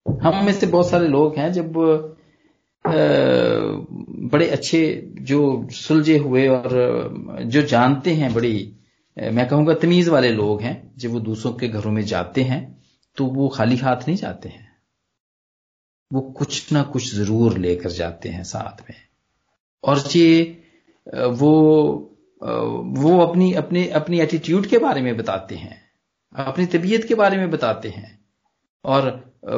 हम 0.07 0.45
में 0.45 0.53
से 0.53 0.67
बहुत 0.67 0.91
सारे 0.91 1.09
लोग 1.09 1.37
हैं 1.37 1.53
जब 1.53 1.73
बड़े 4.33 4.49
अच्छे 4.51 4.81
जो 5.23 5.69
सुलझे 5.71 6.19
हुए 6.19 6.47
और 6.49 7.45
जो 7.47 7.63
जानते 7.63 8.15
हैं 8.15 8.33
बड़ी 8.35 8.57
मैं 9.17 9.47
कहूँगा 9.49 9.75
तमीज 9.77 10.09
वाले 10.09 10.31
लोग 10.33 10.63
हैं, 10.63 10.93
जब 10.99 11.11
वो 11.11 11.21
दूसरों 11.21 11.53
के 11.55 11.69
घरों 11.69 11.91
में 11.93 12.03
जाते 12.05 12.43
हैं 12.43 12.63
तो 13.17 13.27
वो 13.27 13.49
खाली 13.49 13.77
हाथ 13.77 14.09
नहीं 14.09 14.17
जाते 14.17 14.49
हैं। 14.49 14.73
वो 16.11 16.21
कुछ 16.39 16.73
ना 16.73 16.83
कुछ 16.83 17.15
ज़रूर 17.15 17.59
लेकर 17.59 17.91
जाते 17.91 18.29
हैं 18.29 18.43
साथ 18.45 18.83
में। 18.83 18.97
और 19.85 20.03
ये 20.17 20.61
वो 21.13 21.51
वो 22.43 23.19
अपनी, 23.21 23.53
अपने, 23.55 23.87
अपनी 23.89 24.21
एटीट्यूड 24.21 24.67
के 24.67 24.79
बारे 24.79 25.03
में 25.03 25.17
बताते 25.17 25.55
हैं, 25.55 25.81
अपनी 26.35 26.67
तबीयत 26.69 27.05
के 27.05 27.15
बारे 27.15 27.37
में 27.37 27.51
बताते 27.51 27.89
हैं। 27.89 28.19
और 28.85 29.09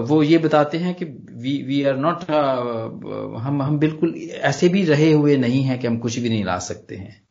वो 0.00 0.22
ये 0.22 0.38
बताते 0.38 0.78
हैं 0.78 0.94
कि 0.94 1.04
वी 1.04 1.62
वी 1.62 1.82
आर 1.84 1.96
नॉट 1.96 2.22
हम 3.40 3.62
हम 3.62 3.78
बिल्कुल 3.78 4.14
ऐसे 4.44 4.68
भी 4.68 4.84
रहे 4.84 5.10
हुए 5.12 5.36
नहीं 5.36 5.62
हैं 5.62 5.78
कि 5.80 5.86
हम 5.86 5.98
कुछ 5.98 6.18
भी 6.18 6.28
नहीं 6.28 6.44
ला 6.44 6.58
सकते 6.60 6.96
हैं। 6.96 7.25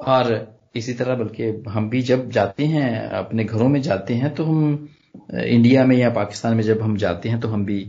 और 0.00 0.58
इसी 0.76 0.92
तरह 0.92 1.14
बल्कि 1.14 1.44
हम 1.68 1.88
भी 1.90 2.02
जब 2.02 2.30
जाते 2.30 2.64
हैं, 2.64 3.08
अपने 3.08 3.44
घरों 3.44 3.68
में 3.68 3.80
जाते 3.82 4.14
हैं 4.14 4.34
तो 4.34 4.44
हम, 4.44 4.88
इंडिया 5.34 5.84
में 5.84 5.96
या 5.96 6.10
पाकिस्तान 6.10 6.56
में 6.56 6.62
जब 6.62 6.82
हम 6.82 6.96
जाते 6.96 7.28
हैं 7.28 7.40
तो 7.40 7.48
हम 7.48 7.64
भी 7.64 7.86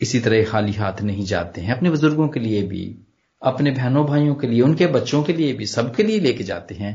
इसी 0.00 0.20
तरह 0.20 0.44
खाली 0.44 0.72
हाथ 0.72 1.00
नहीं 1.02 1.24
जाते 1.24 1.60
हैं। 1.60 1.74
अपने 1.74 1.90
बुज़ुर्गों 1.90 2.28
के 2.28 2.40
लिए 2.40 2.62
भी, 2.62 2.84
अपने 3.42 3.70
बहनों 3.70 4.04
भाइयों 4.06 4.34
के 4.34 4.46
लिए, 4.46 4.60
उनके 4.60 4.86
बच्चों 4.86 5.22
के 5.22 5.32
लिए 5.32 5.52
भी, 5.52 5.66
सबके 5.66 6.02
लिए 6.02 6.20
लेके 6.20 6.44
जाते 6.44 6.74
हैं। 6.74 6.94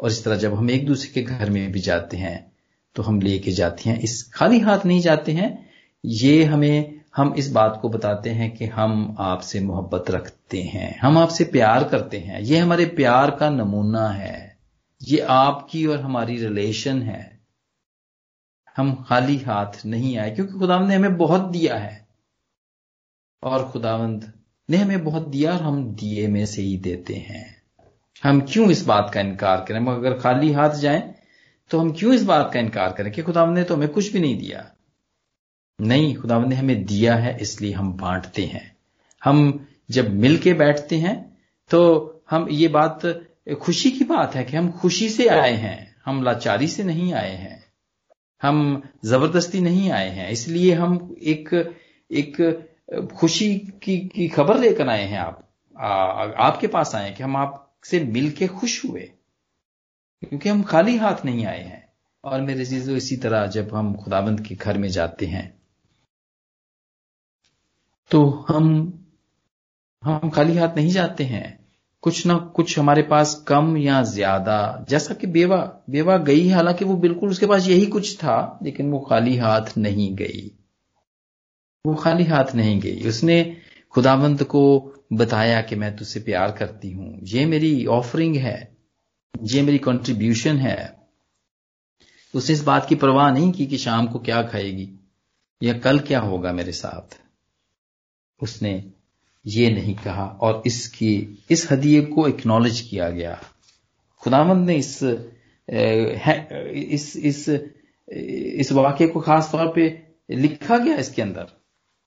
और 0.00 0.10
इस 0.10 0.24
तरह 0.24 0.36
जब 0.36 0.54
हम 0.54 0.70
एक 0.70 0.86
दूसरे 0.86 1.10
के 1.14 1.22
घर 1.22 1.50
में 1.50 1.72
भी 1.72 1.80
जाते 1.80 2.16
हैं 2.16 2.52
तो 2.96 3.02
हम 3.02 3.20
लेके 3.20 3.50
जाते 3.50 3.90
हैं। 3.90 3.98
इस 4.00 4.22
खाली 4.34 4.58
हाथ 4.58 4.86
नहीं 4.86 5.00
जाते 5.00 5.32
हैं, 5.32 5.70
ये 6.04 6.44
हमें 6.44 7.01
हम 7.16 7.34
इस 7.34 7.50
बात 7.52 7.78
को 7.82 7.88
बताते 7.88 8.30
हैं 8.30 8.56
कि 8.56 8.66
हम 8.66 9.16
आपसे 9.18 9.60
मोहब्बत 9.60 10.10
रखते 10.10 10.62
हैं, 10.62 10.98
हम 10.98 11.18
आपसे 11.18 11.44
प्यार 11.44 11.84
करते 11.84 12.18
हैं। 12.18 12.40
ये 12.40 12.58
हमारे 12.58 12.86
प्यार 12.86 13.30
का 13.30 13.50
नमूना 13.50 14.08
है। 14.08 14.58
ये 15.02 15.18
आपकी 15.18 15.86
और 15.86 16.00
हमारी 16.00 16.36
रिलेशन 16.36 17.02
है। 17.02 17.40
हम 18.76 19.04
खाली 19.08 19.38
हाथ 19.38 19.86
नहीं 19.86 20.18
आए, 20.18 20.30
क्योंकि 20.30 20.52
खुदावंद 20.52 20.88
ने 20.88 20.94
हमें 20.94 21.16
बहुत 21.16 21.42
दिया 21.42 21.76
है। 21.76 22.08
और 23.42 23.68
खुदावंद 23.68 24.32
ने 24.70 24.76
हमें 24.76 25.04
बहुत 25.04 25.28
दिया 25.28 25.52
और 25.52 25.62
हम 25.62 25.94
दिए 25.94 26.28
में 26.28 26.46
से 26.46 26.62
ही 26.62 26.76
देते 26.76 27.14
हैं। 27.14 27.62
हम 28.22 28.40
क्यों 28.40 28.70
इस 28.70 28.84
बात 28.86 29.10
का 29.14 29.20
इनकार 29.20 29.64
करें? 29.68 29.86
अगर 29.86 30.18
खाली 30.18 30.52
हाथ 30.52 30.70
जाएँ 30.70 31.14
तो 31.70 31.80
हम 31.80 31.92
क्यों 31.92 32.14
इस 32.14 32.24
बात 32.24 32.50
का 32.54 32.60
इनकार 32.60 32.92
करें 32.92 33.12
कि 33.12 33.22
खुदावंद 33.22 33.58
ने 33.58 33.64
तो 33.64 33.74
हमें 33.76 33.88
कुछ 33.88 34.12
भी 34.12 34.20
नहीं 34.20 34.38
दिया? 34.38 34.70
नहीं 35.82 36.14
खुदावंद 36.16 36.46
ने 36.46 36.56
हमें 36.56 36.84
दिया 36.84 37.14
है 37.14 37.38
इसलिए 37.40 37.72
हम 37.72 37.92
बांटते 37.92 38.44
हैं। 38.44 38.76
हम 39.24 39.66
जब 39.90 40.14
मिल 40.14 40.36
के 40.38 40.52
बैठते 40.52 40.96
हैं 40.96 41.38
तो 41.70 41.80
हम 42.30 42.48
ये 42.50 42.68
बात 42.68 43.06
खुशी 43.62 43.90
की 43.90 44.04
बात 44.04 44.34
है 44.34 44.44
कि 44.44 44.56
हम 44.56 44.70
खुशी 44.70 45.08
से 45.08 45.28
आए 45.28 45.52
हैं। 45.52 45.96
हम 46.04 46.22
लाचारी 46.22 46.68
से 46.68 46.84
नहीं 46.84 47.12
आए 47.14 47.34
हैं। 47.36 47.64
हम 48.42 48.82
ज़बरदस्ती 49.04 49.60
नहीं 49.60 49.90
आए 49.90 50.08
हैं। 50.08 50.30
इसलिए 50.30 50.74
हम 50.74 51.16
एक 51.22 51.74
एक 52.10 52.68
खुशी 53.14 53.54
की, 53.82 53.98
की 53.98 54.28
खबर 54.28 54.58
लेकर 54.58 54.88
आए 54.88 55.04
हैं 55.04 55.18
आप 55.18 55.48
आ, 55.78 55.86
आपके 56.46 56.66
पास 56.66 56.94
आए 56.94 57.10
कि 57.10 57.22
हम 57.22 57.36
आपसे 57.36 58.00
मिलके 58.04 58.46
खुश 58.46 58.84
हुए। 58.84 59.00
क्योंकि 60.22 60.48
हम 60.48 60.62
खाली 60.62 60.96
हाथ 60.96 61.24
नहीं 61.24 61.46
आए 61.46 61.62
हैं। 61.62 61.92
और 62.24 62.40
मेरे 62.40 62.64
चीज़ों 62.66 62.96
इसी 62.96 63.16
तरह 63.16 63.46
जब 63.46 63.74
हम 63.74 63.94
खुदाबंद 63.94 64.40
के 64.40 64.54
घर 64.54 64.78
में 64.78 64.88
जाते 64.88 65.26
हैं 65.26 65.61
तो 68.12 68.46
हम 68.48 68.98
हम 70.02 70.30
खाली 70.30 70.56
हाथ 70.56 70.76
नहीं 70.76 70.90
जाते 70.90 71.24
हैं। 71.24 71.58
कुछ 72.02 72.26
ना 72.26 72.36
कुछ 72.36 72.78
हमारे 72.78 73.02
पास 73.02 73.44
कम 73.48 73.76
या 73.76 74.02
ज़्यादा। 74.02 74.86
जैसा 74.88 75.14
कि 75.14 75.26
बेवा 75.26 75.84
बेवा 75.90 76.16
गई, 76.16 76.48
हालाँकि 76.48 76.84
वो 76.84 76.96
बिल्कुल 76.96 77.30
उसके 77.30 77.46
पास 77.46 77.68
यही 77.68 77.86
कुछ 77.86 78.16
था, 78.16 78.58
लेकिन 78.62 78.90
वो 78.90 79.00
खाली 79.00 79.36
हाथ 79.36 79.78
नहीं 79.78 80.16
गई। 80.16 80.50
वो 81.84 81.94
खाली 81.94 82.24
हाथ 82.24 82.54
नहीं 82.54 82.80
गई। 82.80 83.08
उसने 83.08 83.56
खुदाबंद 83.90 84.42
को 84.44 84.92
बताया 85.12 85.62
कि 85.62 85.76
मैं 85.76 85.96
तुझसे 85.96 86.20
प्यार 86.20 86.52
करती 86.52 86.92
हूँ। 86.92 87.18
ये 87.22 87.46
मेरी 87.46 87.86
ऑफरिंग 87.86 88.36
है। 88.36 88.76
ये 89.42 89.62
मेरी 89.62 89.78
कंट्रीब्यूशन 89.78 90.56
है। 90.56 90.98
उसने 92.34 92.54
इस 92.54 92.62
बात 92.62 92.88
की 92.88 92.94
परवाह 92.94 93.32
नहीं 93.32 93.52
की 93.52 93.66
कि 93.66 93.78
शाम 93.78 94.06
को 94.06 94.18
क्या 94.18 94.42
खाएगी 94.42 94.90
या 95.62 95.78
कल 95.78 95.98
क्या 95.98 96.20
होगा 96.20 96.52
मेरे 96.52 96.72
साथ। 96.72 97.21
उसने 98.42 98.72
ये 99.44 99.70
नहीं 99.70 99.94
कहा 99.96 100.24
और 100.42 100.62
इसकी, 100.66 101.46
इस 101.50 101.70
हदिये 101.72 102.00
को 102.02 102.26
एक्नॉलेज 102.28 102.80
किया 102.80 103.10
गया। 103.10 103.38
खुदामंद 104.22 104.66
ने 104.66 104.76
इस 104.76 105.02
इस 105.68 107.16
इस 107.16 107.48
इस 108.08 108.72
वाक्य 108.72 109.06
को 109.08 109.20
खास 109.20 109.48
तौर 109.52 109.72
पे 109.74 109.86
लिखा 110.30 110.78
गया 110.78 110.96
इसके 110.96 111.22
अंदर। 111.22 111.46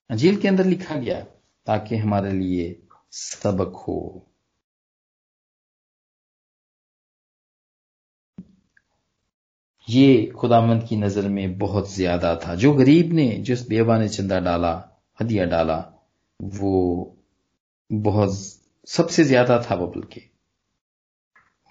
अंजील 0.09 0.35
के 0.41 0.47
अंदर 0.47 0.65
लिखा 0.65 0.95
गया, 0.95 1.19
ताकि 1.67 1.97
हमारे 1.97 2.31
लिए 2.31 2.75
सबक 3.13 3.75
हो। 3.77 4.27
ये 9.87 10.25
खुदामंद 10.37 10.87
की 10.89 10.95
नज़र 10.95 11.27
में 11.29 11.57
बहुत 11.57 11.93
ज़्यादा 11.93 12.35
था। 12.45 12.55
जो 12.55 12.73
गरीब 12.73 13.13
ने 13.13 13.27
जिस 13.39 13.67
बेवा 13.69 13.97
ने 13.97 14.07
चंदा 14.09 14.39
डाला, 14.39 14.73
हदिया 15.19 15.45
डाला 15.45 15.75
वो 16.39 17.15
बहुत 17.89 18.37
सबसे 18.87 19.23
ज़्यादा 19.23 19.61
था 19.61 19.75
वो 19.75 19.87
बल्कि 19.87 20.21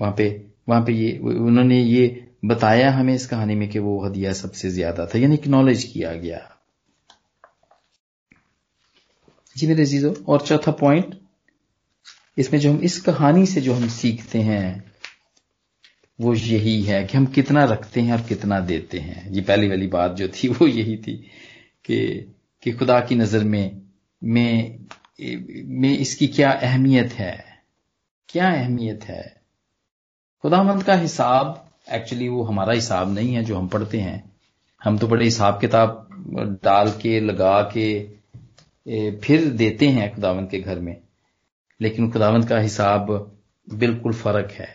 वहाँ 0.00 0.14
पे 0.16 0.28
वहाँ 0.68 0.82
पे 0.82 0.92
ये, 0.92 1.18
उन्होंने 1.18 1.80
ये 1.82 2.28
बताया 2.44 2.90
हमें 2.92 3.14
इस 3.14 3.26
कहानी 3.26 3.54
में 3.54 3.68
कि 3.68 3.78
वो 3.78 4.00
हदिया 4.06 4.32
सबसे 4.32 4.70
ज़्यादा 4.70 5.06
था, 5.06 5.18
यानी 5.18 5.38
नॉलेज 5.46 5.84
किया 5.84 6.12
गया। 6.14 6.40
जी 9.56 9.66
मेरे 9.66 9.84
जीजो 9.84 10.14
और 10.28 10.40
चौथा 10.40 10.72
पॉइंट 10.72 11.14
इसमें 12.38 12.58
जो 12.60 12.70
हम, 12.72 12.78
इस 12.78 13.00
कहानी 13.00 13.46
से 13.46 13.60
जो 13.60 13.74
हम 13.74 13.88
सीखते 13.88 14.38
हैं, 14.38 14.92
वो 16.18 16.34
यही 16.34 16.82
है 16.82 17.04
कि 17.04 17.16
हम 17.18 17.26
कितना 17.26 17.64
रखते 17.64 18.00
हैं 18.00 18.12
और 18.12 18.20
कितना 18.20 18.60
देते 18.60 18.98
हैं। 18.98 19.30
ये 19.30 19.40
पहली 19.40 19.68
वाली 19.68 19.86
बात 19.86 20.12
जो 20.12 20.28
थी, 20.28 20.48
वो 20.48 20.66
यही 20.66 20.96
थी 20.96 21.16
कि 21.84 22.34
कि 22.62 22.72
खुदा 22.72 23.00
की 23.00 23.14
नज़र 23.14 23.44
में 23.44 23.83
में 24.24 24.84
में 25.64 25.98
इसकी 25.98 26.26
क्या 26.26 26.50
अहमियत 26.52 27.12
है? 27.12 27.62
क्या 28.28 28.52
अहमियत 28.52 29.04
है? 29.04 29.42
खुदामंद 30.42 30.82
का 30.82 30.94
हिसाब 30.94 31.70
एक्चुअली 31.92 32.28
वो 32.28 32.42
हमारा 32.42 32.72
हिसाब 32.72 33.14
नहीं 33.14 33.34
है 33.34 33.44
जो 33.44 33.56
हम 33.56 33.68
पढ़ते 33.68 34.00
हैं। 34.00 34.32
हम 34.84 34.98
तो 34.98 35.08
बड़े 35.08 35.24
हिसाब 35.24 35.60
किताब 35.60 36.08
डाल 36.64 36.90
के, 36.90 37.20
लगा 37.20 37.62
के 37.76 38.14
फिर 39.16 39.44
देते 39.44 39.88
हैं 39.88 40.14
खुदावंत 40.14 40.50
के 40.50 40.60
घर 40.60 40.78
में। 40.78 41.00
लेकिन 41.80 42.10
खुदावंत 42.12 42.48
का 42.48 42.58
हिसाब 42.58 43.36
बिल्कुल 43.74 44.12
फ़र्क 44.12 44.50
है। 44.52 44.68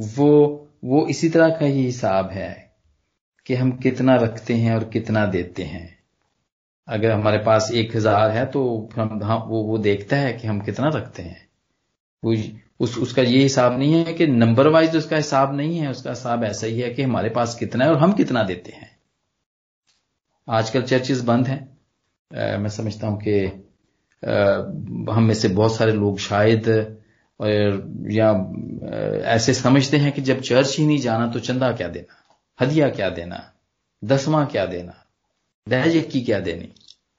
वो 0.00 0.64
वो 0.84 1.06
इसी 1.06 1.28
तरह 1.28 1.48
का 1.48 1.66
ही 1.66 1.84
हिसाब 1.84 2.30
है 2.30 2.72
कि 3.46 3.54
हम 3.54 3.72
कितना 3.72 4.14
रखते 4.16 4.54
हैं 4.54 4.74
और 4.74 4.84
कितना 4.84 5.26
देते 5.26 5.62
हैं। 5.62 5.97
अगर 6.88 7.10
हमारे 7.12 7.38
पास 7.38 7.70
एक 7.74 7.94
हज़ार 7.96 8.30
है 8.30 8.44
तो 8.46 8.62
हम 8.96 9.20
हाँ, 9.24 9.38
वो 9.38 9.62
वो 9.64 9.78
देखता 9.78 10.16
है 10.16 10.32
कि 10.32 10.46
हम 10.48 10.60
कितना 10.60 10.88
रखते 10.88 11.22
हैं। 11.22 11.46
वो 12.22 12.34
उस 12.80 12.96
उसका 12.98 13.22
ये 13.22 13.42
हिसाब 13.42 13.78
नहीं 13.78 13.94
है 13.94 14.12
कि 14.14 14.26
नंबर 14.26 14.68
वाइज 14.68 14.96
उसका 14.96 15.16
हिसाब 15.16 15.54
नहीं 15.56 15.78
है 15.78 15.90
उसका 15.90 16.10
हिसाब 16.10 16.44
ऐसा 16.44 16.66
ही 16.66 16.80
है 16.80 16.90
कि 16.90 17.02
हमारे 17.02 17.28
पास 17.30 17.54
कितना 17.54 17.84
है 17.84 17.90
और 17.90 17.98
हम 17.98 18.12
कितना 18.12 18.42
देते 18.42 18.72
हैं। 18.72 18.90
आजकल 20.48 20.82
चर्चेस 20.82 21.20
बंद 21.22 21.46
हैं। 21.46 22.58
मैं 22.58 22.68
समझता 22.68 23.06
हूँ 23.06 23.18
कि 23.20 23.38
हम 25.12 25.22
में 25.22 25.34
से 25.34 25.48
बहुत 25.48 25.76
सारे 25.76 25.92
लोग 25.92 26.18
शायद 26.18 26.68
और 27.40 27.50
या 28.10 28.30
ऐसे 29.34 29.54
समझते 29.54 29.96
हैं 29.96 30.12
कि 30.12 30.22
जब 30.22 30.40
चर्च 30.40 30.76
ही 30.78 30.86
नहीं 30.86 30.98
जाना 30.98 31.26
तो 31.32 31.40
चंदा 31.40 31.72
क्या 31.72 31.88
देना? 31.88 32.16
हदिया 32.58 32.88
क्या 32.90 33.10
देना? 33.10 33.42
दसवां 34.02 34.46
क्या 34.46 34.66
देना? 34.66 35.04
दहज 35.66 35.96
की 36.12 36.20
क्या 36.20 36.38
देनी? 36.40 36.72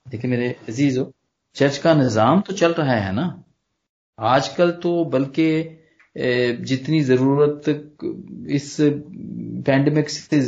देखिए 0.05 0.31
मेरे 0.31 0.47
अज़ीज़ 0.69 0.99
हो 0.99 1.11
चर्च 1.55 1.77
का 1.77 1.93
निज़ाम 1.93 2.41
तो 2.41 2.53
चल 2.53 2.73
रहा 2.73 2.95
है 2.95 3.11
ना? 3.13 3.43
आजकल 4.19 4.71
तो 4.83 5.03
बल्कि 5.05 5.51
जितनी 6.63 7.01
ज़रूरत 7.01 7.69
इस 8.49 8.75
पैंडमिक 8.79 10.09
से, 10.09 10.41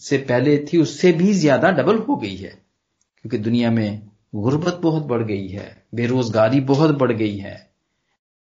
से 0.00 0.18
पहले 0.20 0.56
थी 0.66 0.78
उससे 0.78 1.12
भी 1.12 1.32
ज़्यादा 1.34 1.70
डबल 1.72 1.98
हो 1.98 2.16
गई 2.16 2.36
है। 2.36 2.50
क्योंकि 2.50 3.38
दुनिया 3.38 3.70
में 3.70 4.02
गुर्बत 4.36 4.80
बहुत 4.82 5.02
बढ़ 5.06 5.22
गई 5.22 5.46
है 5.48 5.66
बेरोजगारी 5.94 6.60
बहुत 6.62 6.96
बढ़ 6.98 7.12
गई 7.12 7.36
है। 7.36 7.56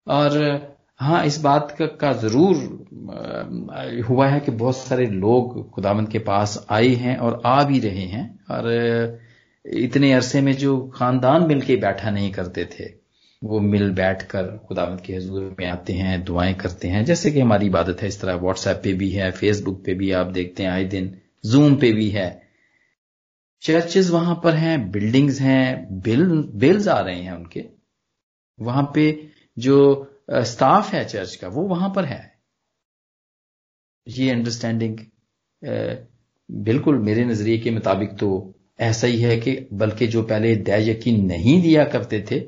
और 0.08 0.38
हाँ 0.99 1.25
इस 1.25 1.39
बात 1.41 1.75
का, 1.79 1.86
का 1.86 2.12
ज़रूर 2.13 4.03
हुआ 4.10 4.27
है 4.27 4.39
कि 4.39 4.51
बहुत 4.51 4.77
सारे 4.77 5.05
लोग 5.05 5.69
खुदावंत 5.71 6.12
के 6.12 6.19
पास 6.19 6.65
आए 6.71 6.88
हैं 6.88 7.17
और 7.17 7.41
आ 7.45 7.63
भी 7.63 7.79
रहे 7.79 8.05
हैं 8.05 8.23
और 8.51 9.19
इतने 9.65 10.12
अरसे 10.13 10.41
में 10.41 10.53
जो 10.53 10.77
खानदान 10.95 11.47
मिलके 11.47 11.75
बैठा 11.75 12.12
नहीं 12.12 12.31
करते 12.31 12.65
थे 12.65 12.93
वो 13.41 13.60
मिल 13.60 13.91
बैठ 13.91 14.23
कर 14.23 14.47
खुदावंत 14.67 15.01
के 15.01 15.13
हजूर 15.13 15.55
में 15.60 15.67
आते 15.67 15.93
हैं 15.93 16.23
दुआएँ 16.23 16.53
करते 16.53 16.88
हैं। 16.88 17.03
जैसे 17.05 17.31
कि 17.31 17.39
हमारी 17.39 17.65
इबादत 17.65 18.01
है 18.01 18.08
इस 18.08 18.19
तरह 18.21 18.36
व्हाट्सएप 18.36 18.81
पे 18.84 18.93
भी 18.93 19.10
है 19.12 19.29
फेसबुक 19.31 19.84
पे 19.86 19.93
भी 19.93 20.12
आप 20.12 20.27
देखते 20.27 20.63
हैं 20.63 20.69
आए 20.69 20.84
दिन 20.86 21.13
जूम 21.45 21.75
पे 21.75 21.91
भी 21.91 22.10
है। 22.10 22.29
चर्चेज 23.63 24.10
वहाँ 24.12 24.39
पर 24.43 24.53
हैं 24.53 24.91
बिल्डिंग्स 24.91 25.39
हैं 25.41 26.01
बिल 26.01 26.25
बिल्स 26.55 26.88
आ 26.88 26.99
रहे 26.99 27.21
हैं 27.21 27.31
उनके। 27.31 27.65
वहाँ 28.60 28.91
पे 28.95 29.05
जो 29.58 29.77
स्टाफ 30.29 30.93
है 30.93 31.03
चर्च 31.05 31.35
का, 31.35 31.47
वो 31.47 31.63
वहाँ 31.63 31.89
पर 31.95 32.05
है। 32.05 32.33
ये 34.07 34.29
अंडरस्टैंडिंग 34.31 34.97
बिल्कुल 36.49 36.97
मेरे 36.99 37.23
नज़रिए 37.25 37.57
के 37.57 37.71
मुताबिक 37.71 38.09
तो 38.19 38.29
ऐसा 38.79 39.07
ही 39.07 39.21
है 39.21 39.38
कि 39.38 39.57
बल्कि 39.73 40.07
जो 40.07 40.21
पहले 40.23 40.55
दया 40.55 40.77
यकीन 40.77 41.25
नहीं 41.25 41.61
दिया 41.61 41.83
करते 41.85 42.23
थे, 42.31 42.39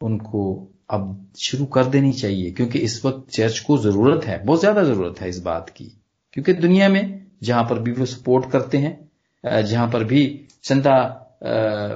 उनको 0.00 0.70
अब 0.90 1.32
शुरू 1.38 1.64
कर 1.66 1.84
देनी 1.86 2.12
चाहिए, 2.12 2.50
क्योंकि 2.50 2.78
इस 2.78 3.04
वक्त 3.04 3.30
चर्च 3.32 3.58
को 3.58 3.78
ज़रूरत 3.78 4.24
है, 4.24 4.44
बहुत 4.44 4.60
ज़्यादा 4.60 4.82
ज़रूरत 4.84 5.20
है 5.20 5.28
इस 5.28 5.38
बात 5.42 5.70
की। 5.70 5.84
क्योंकि 6.32 6.52
दुनिया 6.54 6.88
में 6.88 7.26
जहाँ 7.42 7.64
पर 7.64 7.78
भी 7.78 7.92
वो 7.92 8.06
सपोर्ट 8.06 8.50
करते 8.50 8.78
हैं 8.78 9.62
जहाँ 9.64 9.88
पर 9.90 10.04
भी 10.04 10.24
चंदा 10.64 10.96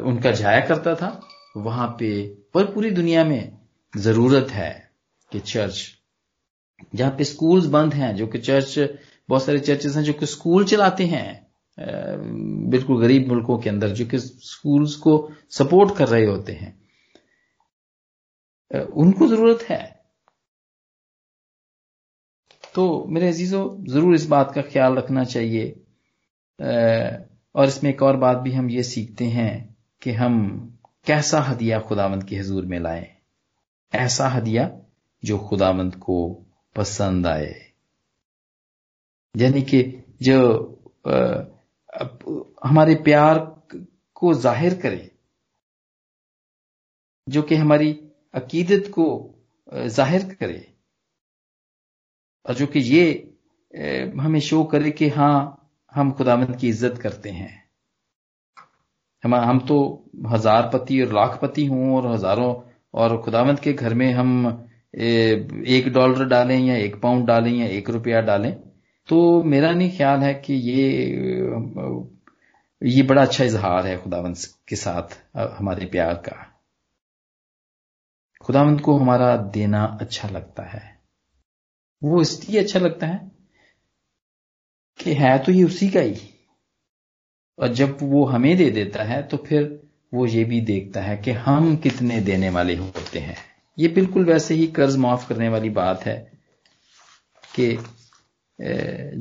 उनका 0.06 0.30
जाया 0.32 0.60
करता 0.66 0.94
था, 0.94 1.20
वहाँ 1.56 1.88
पर 2.00 2.64
पूरी 2.64 2.90
दुनिया 2.90 3.24
में 3.24 3.58
ज़रूरत 3.94 4.50
है। 4.50 4.87
कि 5.32 5.40
चर्च 5.40 5.86
जहाँ 6.94 7.10
पे 7.18 7.24
स्कूल्स 7.24 7.66
बंद 7.66 7.94
हैं, 7.94 8.14
जो 8.16 8.26
कि 8.26 8.38
चर्च 8.38 8.78
बहुत 9.28 9.44
सारे 9.44 9.58
चर्चेस 9.60 9.96
हैं 9.96 10.02
जो 10.04 10.12
कि 10.12 10.26
स्कूल 10.26 10.64
चलाते 10.64 11.04
हैं 11.06 11.46
बिल्कुल 12.70 13.00
गरीब 13.00 13.28
मुल्कों 13.28 13.58
के 13.58 13.70
अंदर, 13.70 13.88
जो 13.88 14.04
कि 14.06 14.18
स्कूल्स 14.18 14.94
को 14.96 15.12
सपोर्ट 15.50 15.96
कर 15.96 16.08
रहे 16.08 16.24
होते 16.26 16.52
हैं। 16.52 16.76
उनको 18.70 19.26
ज़रूरत 19.28 19.62
है। 19.62 19.82
तो 22.74 23.04
मेरे 23.08 23.28
अजीजों, 23.28 23.84
ज़रूर 23.84 24.14
इस 24.14 24.26
बात 24.26 24.52
का 24.54 24.62
ख्याल 24.62 24.94
रखना 24.94 25.24
चाहिए। 25.24 25.68
और 27.54 27.66
इसमें 27.66 27.90
एक 27.90 28.02
और 28.02 28.16
बात 28.16 28.38
भी 28.38 28.52
हम 28.52 28.70
ये 28.70 28.82
सीखते 28.82 29.24
हैं 29.24 29.76
कि 30.02 30.12
हम 30.12 30.36
कैसा 31.06 31.40
हदिया 31.40 31.80
खुदावंद 31.80 32.24
के 32.24 32.36
हजूर 32.36 32.64
में 32.66 32.78
लाएँ। 32.80 33.06
ऐसा 33.92 34.28
हदिया 34.28 34.70
जो 35.22 35.38
खुदामंद 35.40 35.94
को 35.96 36.18
पसंद 36.76 37.26
आए। 37.26 37.54
यानी 39.34 39.62
कि 39.62 39.82
जो 40.22 40.38
हमारे 42.64 42.94
प्यार 43.04 43.38
को 44.16 44.32
ज़ाहिर 44.36 44.74
करे, 44.74 45.10
जो 47.26 47.42
कि 47.42 47.54
हमारी 47.56 47.92
अकीदत 48.34 48.90
को 48.94 49.06
ज़ाहिर 49.72 50.24
करे, 50.34 50.66
और 52.46 52.54
जो 52.54 52.66
कि 52.66 52.80
ये 52.80 54.14
हमें 54.18 54.40
शो 54.40 54.62
करे 54.64 54.90
कि 54.90 55.08
हाँ 55.10 55.54
हम 55.92 56.12
खुदामंद 56.12 56.56
की 56.56 56.68
इज़्ज़त 56.68 56.98
करते 57.02 57.30
हैं। 57.30 57.52
हम 59.24 59.34
हम 59.34 59.58
तो 59.66 59.78
हज़ार 60.26 60.70
पति 60.72 61.00
और 61.02 61.12
लाख 61.14 61.38
पति 61.42 61.64
हों 61.66 61.94
और 61.96 62.06
हज़ारों, 62.06 62.54
और 62.94 63.20
खुदामंद 63.22 63.60
के 63.60 63.72
घर 63.72 63.94
में 63.94 64.12
हम 64.12 64.67
एक 64.94 65.88
डॉलर 65.92 66.24
डालें 66.28 66.58
या 66.58 66.76
एक 66.76 67.00
पाउंड 67.00 67.26
डालें 67.26 67.50
या 67.52 67.66
एक 67.68 67.90
रुपया 67.90 68.20
डालें। 68.20 68.52
तो 69.08 69.42
मेरा 69.44 69.70
नहीं 69.72 69.96
ख्याल 69.96 70.20
है 70.20 70.32
कि 70.34 70.54
ये 70.54 70.86
ये 72.82 73.02
बड़ा 73.02 73.22
अच्छा 73.22 73.44
इजहार 73.44 73.86
है 73.86 73.96
खुदावंत 73.98 74.38
के 74.68 74.76
साथ 74.76 75.18
हमारे 75.58 75.86
प्यार 75.86 76.14
का। 76.28 76.36
खुदावंत 78.42 78.80
को 78.80 78.96
हमारा 78.98 79.36
देना 79.54 79.84
अच्छा 80.00 80.28
लगता 80.28 80.62
है। 80.62 80.82
वो 82.02 82.20
इसलिए 82.22 82.60
अच्छा 82.60 82.78
लगता 82.78 83.06
है 83.06 83.30
कि 85.00 85.14
है 85.14 85.38
तो 85.38 85.52
ये 85.52 85.64
उसी 85.64 85.88
का 85.88 86.00
ही। 86.00 86.16
और 87.58 87.68
जब 87.74 87.98
वो 88.02 88.24
हमें 88.24 88.56
दे 88.56 88.70
देता 88.70 89.02
है 89.04 89.22
तो 89.22 89.36
फिर 89.36 89.64
वो 90.14 90.26
ये 90.26 90.44
भी 90.44 90.60
देखता 90.60 91.00
है 91.00 91.16
कि 91.16 91.30
हम 91.40 91.76
कितने 91.76 92.20
देने 92.20 92.50
वाले 92.50 92.76
होते 92.76 93.18
हैं। 93.18 93.36
ये 93.78 93.88
बिल्कुल 93.88 94.24
वैसे 94.24 94.54
ही 94.54 94.66
कर्ज 94.66 94.96
माफ़ 94.96 95.28
करने 95.28 95.48
वाली 95.48 95.70
बात 95.70 96.04
है 96.04 96.16
कि 97.54 97.76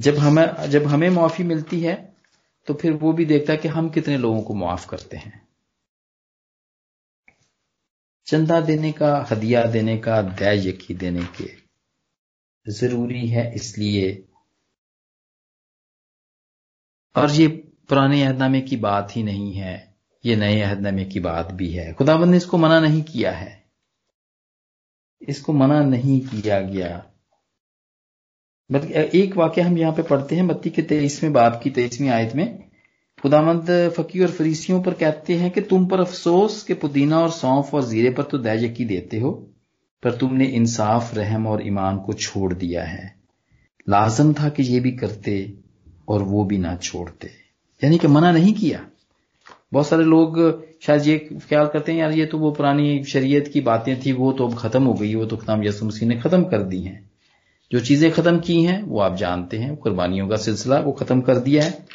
जब 0.01 0.17
हमें 0.17 0.69
जब 0.69 0.85
हमें 0.87 1.09
माफ़ी 1.09 1.43
मिलती 1.43 1.79
है 1.81 1.95
तो 2.67 2.73
फिर 2.73 2.93
वो 2.93 3.11
भी 3.13 3.25
देखता 3.25 3.53
है 3.53 3.59
कि 3.59 3.67
हम 3.67 3.89
कितने 3.89 4.17
लोगों 4.17 4.41
को 4.41 4.53
माफ़ 4.53 4.87
करते 4.89 5.17
हैं। 5.17 5.47
चंदा 8.27 8.59
देने 8.61 8.91
का, 8.91 9.27
हदिया 9.31 9.63
देने 9.63 9.97
का, 9.97 10.21
दया 10.21 10.51
यकी 10.51 10.93
देने 10.93 11.23
के 11.41 11.49
ज़रूरी 12.65 13.27
है 13.27 13.53
इसलिए। 13.55 14.23
और 17.15 17.31
ये 17.31 17.47
पुराने 17.89 18.23
अहदनामे 18.23 18.61
की 18.61 18.77
बात 18.77 19.15
ही 19.15 19.23
नहीं 19.23 19.53
है, 19.53 19.95
ये 20.23 20.35
नए 20.35 20.59
अहदनामे 20.61 21.05
की 21.05 21.19
बात 21.19 21.51
भी 21.51 21.71
है। 21.71 21.93
खुदाबंद 21.93 22.31
ने 22.31 22.37
इसको 22.37 22.57
मना 22.57 22.79
नहीं 22.79 23.01
किया 23.03 23.31
है। 23.31 23.66
इसको 25.27 25.53
मना 25.53 25.83
नहीं 25.83 26.19
किया 26.21 26.59
गया। 26.61 27.05
एक 28.95 29.35
वाक्य 29.37 29.61
हम 29.61 29.77
यहाँ 29.77 29.93
पे 29.93 30.03
पढ़ते 30.03 30.35
हैं 30.35 30.47
बत्ती 30.47 30.69
के 30.69 30.81
तेईसवें 30.81 31.33
बाब 31.33 31.59
की, 31.63 31.69
तेईसवीं 31.69 32.09
आयत 32.09 32.35
में। 32.35 32.63
खुदामंद 33.21 33.93
फकी 33.97 34.19
और 34.19 34.31
फरीसियों 34.31 34.81
पर 34.83 34.93
कहते 34.93 35.35
हैं 35.35 35.51
कि 35.51 35.61
तुम 35.61 35.85
पर 35.85 35.99
अफसोस 35.99 36.63
के 36.63 36.73
पुदीना 36.73 37.19
और 37.19 37.31
सौंफ 37.31 37.73
और 37.73 37.83
जीरे 37.83 38.09
पर 38.09 38.23
तो 38.23 38.37
दैजकी 38.37 38.85
देते 38.85 39.19
हो, 39.19 39.31
पर 40.03 40.15
तुमने 40.15 40.45
इंसाफ, 40.45 41.15
रहम 41.15 41.47
और 41.47 41.67
ईमान 41.67 41.97
को 41.97 42.13
छोड़ 42.13 42.53
दिया 42.53 42.83
है। 42.83 43.15
लाजम 43.89 44.33
था 44.33 44.49
कि 44.49 44.63
ये 44.63 44.79
भी 44.79 44.91
करते 44.91 45.53
और 46.07 46.23
वो 46.23 46.43
भी 46.43 46.57
ना 46.57 46.75
छोड़ते। 46.75 47.31
यानी 47.83 47.97
कि 47.97 48.07
मना 48.07 48.31
नहीं 48.31 48.53
किया। 48.53 48.85
बहुत 49.73 49.87
सारे 49.87 50.03
लोग 50.03 50.66
शायद 50.81 51.07
ये 51.07 51.17
ख्याल 51.49 51.67
करते 51.67 51.91
हैं, 51.91 51.99
यार 51.99 52.11
ये 52.11 52.25
तो 52.25 52.37
वो 52.37 52.51
पुरानी 52.51 53.03
शरीयत 53.03 53.47
की 53.47 53.61
बातें 53.61 53.99
थी, 54.01 54.11
वो 54.11 54.31
तो 54.31 54.47
अब 54.47 54.57
खत्म 54.57 54.83
हो 54.83 54.93
गई, 54.93 55.15
वो 55.15 55.25
तो 55.25 55.37
खुदाम 55.37 55.63
यसु 55.63 55.85
मसीह 55.85 56.09
ने 56.09 56.19
खत्म 56.19 56.43
कर 56.43 56.63
दी 56.63 56.81
हैं। 56.81 57.09
जो 57.71 57.79
चीज़ें 57.79 58.11
खत्म 58.11 58.39
की 58.39 58.63
हैं, 58.63 58.81
वो 58.83 58.99
आप 58.99 59.15
जानते 59.15 59.57
हैं 59.57 59.75
कुर्बानियों 59.75 60.27
का 60.27 60.37
सिलसिला 60.37 60.79
वो 60.79 60.91
खत्म 60.91 61.21
कर 61.21 61.37
दिया 61.37 61.63
है। 61.63 61.85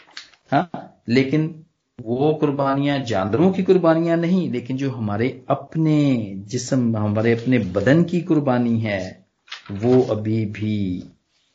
हाँ 0.52 1.02
लेकिन 1.08 1.64
वो 1.98 2.34
कुर्बानियाँ 2.34 2.98
जानवरों 2.98 3.52
की 3.52 3.62
कुर्बानियाँ 3.62 4.16
नहीं, 4.16 4.50
लेकिन 4.50 4.76
जो 4.76 4.90
हमारे 4.90 5.44
अपने 5.48 6.32
जिसम, 6.36 6.96
हमारे 6.96 7.32
अपने 7.32 7.58
बदन 7.58 8.04
की 8.04 8.20
कुर्बानी 8.20 8.78
है, 8.78 9.26
वो 9.72 10.02
अभी 10.02 10.46
भी, 10.46 11.04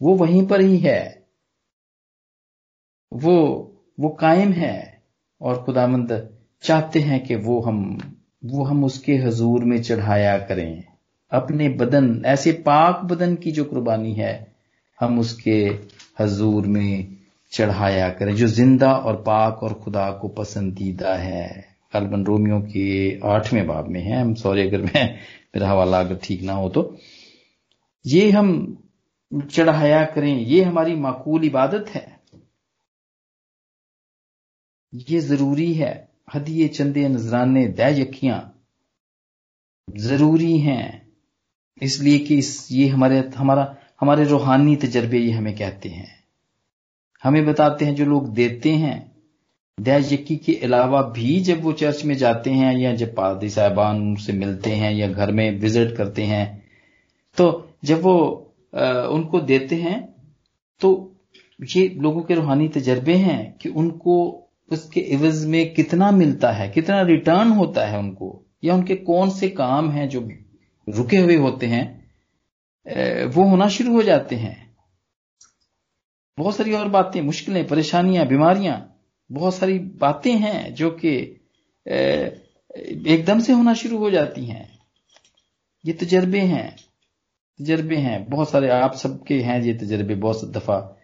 वो 0.02 0.16
वहीं 0.16 0.48
पर 0.48 0.62
ही 0.62 0.78
है। 0.78 1.28
वो 3.14 3.34
वो 4.00 4.10
कायम 4.10 4.52
है, 4.52 5.04
और 5.42 5.64
खुदामंद 5.64 6.37
चाहते 6.62 7.00
हैं 7.00 7.26
कि 7.26 7.36
वो 7.36 7.62
हम 7.62 8.14
वो 8.46 8.64
हम 8.64 8.84
उसके 8.84 9.16
हजूर 9.16 9.64
में 9.64 9.82
चढ़ाया 9.82 10.38
करें। 10.38 10.84
अपने 11.32 11.70
बदन, 11.70 12.24
ऐसे 12.26 12.52
पाक 12.52 13.02
बदन 13.06 13.36
की 13.36 13.52
जो 13.52 13.64
कुर्बानी 13.64 14.14
है, 14.14 14.56
हम 15.00 15.20
उसके 15.20 15.78
हजूर 16.20 16.68
में 16.68 17.18
चढ़ाया 17.52 18.10
करें, 18.10 18.36
जो 18.36 18.48
ज़िंदा 18.48 18.94
और 18.94 19.16
पाक 19.16 19.64
और 19.64 19.74
खुदा 19.74 20.12
को 20.12 20.28
पसंदीदा 20.28 21.16
है। 21.16 21.66
कलबन 21.94 22.26
रोमियो 22.26 22.60
के 22.60 23.20
आठवें 23.20 23.68
बाब 23.68 23.88
में 23.88 24.02
है। 24.02 24.22
हम 24.22 24.34
सॉरी, 24.34 24.68
अगर 24.68 24.82
मैं, 24.82 25.14
मेरा 25.56 25.70
हवाला 25.70 26.00
अगर 26.00 26.20
ठीक 26.24 26.42
ना 26.42 26.54
हो 26.54 26.70
तो। 26.70 26.98
ये 28.06 28.32
हम 28.32 28.78
चढ़ाया 29.52 30.06
करें, 30.06 30.38
ये 30.38 30.64
हमारी 30.64 30.96
माकूल 30.96 31.44
इबादत 31.44 31.90
है। 31.90 32.20
ये 35.10 35.20
ज़रूरी 35.20 35.74
है। 35.74 36.07
हदिये 36.34 36.68
चंदे 36.68 37.08
नजराने 37.10 37.68
दय 37.68 38.02
यकियाँ 38.02 38.40
ज़रूरी 39.88 40.58
हैं। 40.58 41.08
इसलिए 41.82 42.18
कि 42.20 42.38
इस 42.38 42.68
ये 42.72 42.88
हमारे 42.88 43.20
हमारा 43.38 43.76
हमारे 44.02 44.24
रूहानी 44.24 44.76
तजर्बे 44.76 45.20
ये 45.20 45.32
हमें 45.32 45.56
कहते 45.56 45.90
हैं। 45.90 46.08
हमें 47.24 47.46
बताते 47.46 47.86
हैं 47.86 47.96
जो 47.96 48.06
लोग 48.06 48.34
देते 48.34 48.72
हैं। 48.72 49.12
दया 49.80 49.98
यकी 49.98 50.36
के 50.36 50.54
अलावा 50.64 51.02
भी 51.02 51.40
जब 51.40 51.62
वो 51.64 51.74
चर्च 51.74 52.04
में 52.06 52.16
जाते 52.16 52.52
हैं 52.52 52.78
या 52.78 52.96
जब 52.96 53.16
पादी 53.16 53.50
साहबान 53.50 54.02
उनसे 54.02 54.34
मिलते 54.34 54.70
हैं 54.70 54.92
या 54.94 55.08
घर 55.08 55.32
में 55.32 55.60
विज़िट 55.60 55.96
करते 55.98 56.24
हैं 56.24 56.46
तो 57.38 57.74
जब 57.86 58.02
वो 58.02 58.16
आ, 58.76 59.02
उनको 59.08 59.40
देते 59.40 59.76
हैं 59.76 60.16
तो 60.82 60.90
ये 61.60 61.88
लोगों 61.90 62.22
के 62.22 62.34
रूहानी 62.34 62.68
तजर्बे 62.68 63.14
हैं 63.14 63.58
कि 63.58 63.70
उनको 63.70 64.47
उसके 64.72 65.00
इवज 65.00 65.46
में 65.46 65.74
कितना 65.74 66.12
मिलता 66.12 66.52
है, 66.52 66.70
कितना 66.70 67.02
रिटर्न 67.02 67.52
होता 67.52 67.86
है 67.86 68.00
उनको? 68.00 68.46
या 68.64 68.74
उनके 68.74 68.96
कौन 68.96 69.30
से 69.30 69.50
काम 69.50 69.90
हैं 69.92 70.08
जो 70.10 70.28
रुके 70.88 71.18
हुए 71.18 71.36
होते 71.36 71.66
हैं? 71.66 71.86
वो 73.26 73.44
होना 73.44 73.68
शुरू 73.68 73.94
हो 73.94 74.02
जाते 74.04 74.36
हैं। 74.36 74.76
बहुत 76.38 76.56
सारी 76.56 76.74
और 76.74 76.88
बातें, 76.88 77.22
मुश्किलें, 77.22 77.68
परेशानियाँ, 77.68 78.26
बीमारियाँ, 78.28 78.94
बहुत 79.32 79.56
सारी 79.56 79.80
बातें 79.80 80.34
हैं 80.34 80.74
जो 80.74 80.90
कि 80.92 81.16
एकदम 83.08 83.40
से 83.40 83.54
होना 83.54 83.74
शुरू 83.74 83.98
हो 83.98 84.12
जाती 84.12 84.46
हैं। 84.46 84.68
ये 85.86 85.94
तजर्बे 85.94 86.40
हैं 86.40 86.76
तजर्बे 87.60 87.96
हैं। 87.96 88.30
बहुत 88.30 88.50
सारे 88.50 88.70
आप 88.70 88.96
सबके 88.96 89.40
हैं 89.42 89.62
ये 89.62 89.74
तजर्बे, 89.74 90.16
बहुत 90.16 90.52
दफ़ा 90.52 90.97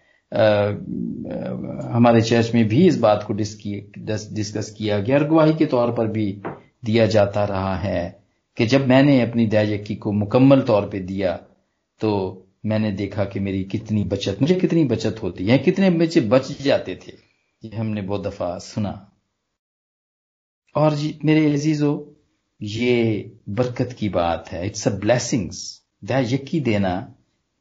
हमारे 1.93 2.21
चर्च 2.21 2.53
में 2.55 2.67
भी 2.67 2.87
इस 2.87 2.99
बात 2.99 3.23
को 3.27 3.33
डिस्कस 3.33 4.75
किया 4.77 4.99
गया 4.99 5.17
और 5.17 5.27
गवाही 5.27 5.53
के 5.53 5.65
तौर 5.65 5.91
पर 5.91 6.07
भी 6.07 6.41
दिया 6.85 7.05
जाता 7.05 7.43
रहा 7.45 7.75
है 7.75 8.23
कि 8.57 8.65
जब 8.65 8.87
मैंने 8.87 9.21
अपनी 9.21 9.45
दयाकी 9.47 9.95
को 9.95 10.11
मुकम्मल 10.11 10.61
तौर 10.61 10.89
पे 10.89 10.99
दिया 10.99 11.35
तो 12.01 12.39
मैंने 12.65 12.91
देखा 12.91 13.25
कि 13.25 13.39
मेरी 13.39 13.63
कितनी 13.63 14.03
बचत, 14.03 14.37
मुझे 14.41 14.55
कितनी 14.55 14.83
बचत 14.83 15.21
होती 15.23 15.45
है, 15.47 15.57
कितने 15.57 15.89
बच्चे 15.89 16.21
बच 16.21 16.51
जाते 16.61 16.95
थे, 16.95 17.13
ये 17.63 17.75
हमने 17.75 18.01
बहुत 18.01 18.23
दफ़ा 18.27 18.57
सुना। 18.57 18.91
और 20.75 20.95
मेरे 21.25 21.53
अजीजो, 21.53 22.15
ये 22.61 23.31
बरकत 23.49 23.95
की 23.99 24.09
बात 24.09 24.49
है, 24.51 24.65
इट्स 24.65 24.87
अ 24.87 24.91
ब्लेसिंग्स 24.91 25.81
दया 26.03 26.19
यकी 26.19 26.59
देना, 26.59 27.15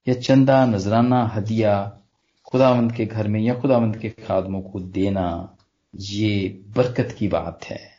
या 0.07 0.15
चंदा 0.15 0.65
नजराना 0.67 1.25
हदिया 1.35 1.75
खुदावंद 2.53 2.93
के 2.93 3.07
घर 3.07 3.29
में 3.29 3.41
या 3.41 3.55
खुदावंद 3.55 3.97
के 3.97 4.09
खादमों 4.11 4.63
को 4.63 4.81
देना 4.81 5.57
ये 5.97 6.63
बरकत 6.77 7.17
की 7.19 7.29
बात 7.29 7.65
है। 7.65 7.93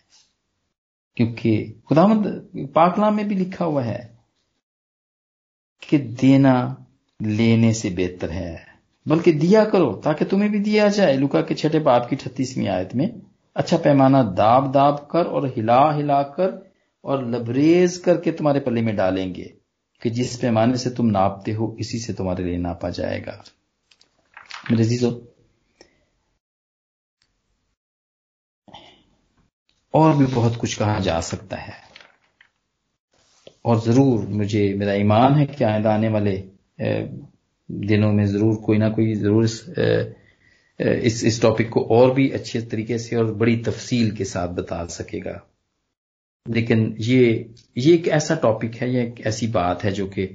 क्योंकि 1.18 1.84
खुदावंद 1.88 2.50
पाकला 2.76 3.10
में 3.10 3.28
भी 3.28 3.36
लिखा 3.36 3.66
हुआ 3.66 3.84
है 3.84 4.20
कि 5.90 5.98
देना 5.98 6.86
लेने 7.22 7.74
से 7.74 7.90
बेहतर 7.90 8.30
है। 8.30 8.68
बल्कि 9.08 9.32
दिया 9.32 9.66
करो, 9.66 10.02
ताकि 10.04 10.26
तुम्हें 10.26 10.52
भी 10.52 10.60
दिया 10.60 10.88
जाए। 10.88 11.18
लुका 11.18 11.42
के 11.42 11.54
छठे 11.54 11.80
बाप 11.80 12.08
की 12.10 12.16
छत्तीसवीं 12.16 12.68
आयत 12.68 12.96
में 12.96 13.22
अच्छा 13.56 13.78
पैमाना 13.78 14.24
दाब 14.24 14.72
दाब 14.72 15.08
कर 15.12 15.24
और 15.26 15.48
हिला 15.48 15.92
हिला 15.92 16.24
कर 16.24 16.72
और 17.06 17.30
लबरेज 17.30 17.98
करके 17.98 18.32
तुम्हारे 18.32 18.60
पल्ले 18.60 18.82
में 18.82 18.96
डालेंगे, 18.96 19.54
कि 20.02 20.10
जिस 20.10 20.38
पैमाने 20.38 20.78
से 20.78 20.90
तुम 20.90 21.06
नापते 21.06 21.52
हो, 21.52 21.78
इसी 21.80 22.00
से 22.00 22.14
तुम्हारे 22.14 22.44
लिए 22.44 22.58
नापा 22.58 22.90
जाएगा। 22.90 23.44
मेरे 24.64 24.84
जीजो 24.86 25.10
और 29.94 30.16
भी 30.18 30.26
बहुत 30.26 30.56
कुछ 30.56 30.74
कहा 30.74 31.00
जा 31.00 31.20
सकता 31.22 31.58
है। 31.58 31.74
और 33.66 33.80
ज़रूर 33.82 34.26
मुझे 34.30 34.74
मेरा 34.78 34.94
ईमान 34.94 35.34
है 35.34 35.46
कि 35.46 35.64
आइंदा 35.64 35.94
आने 35.94 36.10
वाले 36.10 36.36
दिनों 36.80 38.12
में 38.14 38.26
ज़रूर 38.26 38.56
कोई 38.66 38.78
ना 38.78 38.90
कोई 38.90 39.14
ज़रूर 39.16 39.44
इस 39.44 39.64
इस, 40.80 41.24
इस 41.24 41.42
टॉपिक 41.42 41.70
को 41.70 41.82
और 41.92 42.14
भी 42.14 42.30
अच्छे 42.32 42.62
तरीके 42.62 42.98
से 43.00 43.16
और 43.16 43.34
बड़ी 43.36 43.56
तफसील 43.64 44.12
के 44.16 44.26
साथ 44.26 44.48
बता 44.56 44.86
सकेगा। 44.88 45.40
लेकिन 46.46 46.96
ये 47.00 47.54
ये 47.78 47.94
एक 47.94 48.08
ऐसा 48.18 48.36
टॉपिक 48.44 48.76
है 48.76 48.94
ये 48.94 49.04
एक 49.04 49.22
ऐसी 49.28 49.48
बात 49.50 49.84
है 49.84 49.92
जो 49.92 50.08
कि 50.08 50.26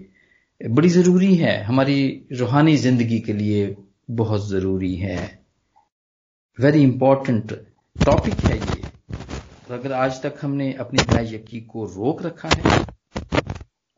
बड़ी 0.61 0.89
ज़रूरी 0.89 1.35
है 1.37 1.63
हमारी 1.65 1.99
रूहानी 2.33 2.77
ज़िंदगी 2.77 3.19
के 3.21 3.33
लिए 3.33 3.67
बहुत 4.11 4.49
ज़रूरी 4.49 4.95
है। 4.97 5.39
वेरी 6.59 6.83
इंपॉर्टेंट 6.83 7.53
टॉपिक 7.97 8.35
है 8.35 8.57
ये। 8.57 8.81
और 8.81 9.73
अगर 9.73 9.93
आज 9.93 10.23
तक 10.23 10.35
हमने 10.43 10.73
अपनी 10.73 11.01
यकी 11.35 11.61
को 11.61 11.85
रोक 11.85 12.23
रखा 12.23 12.49
है, 12.49 12.81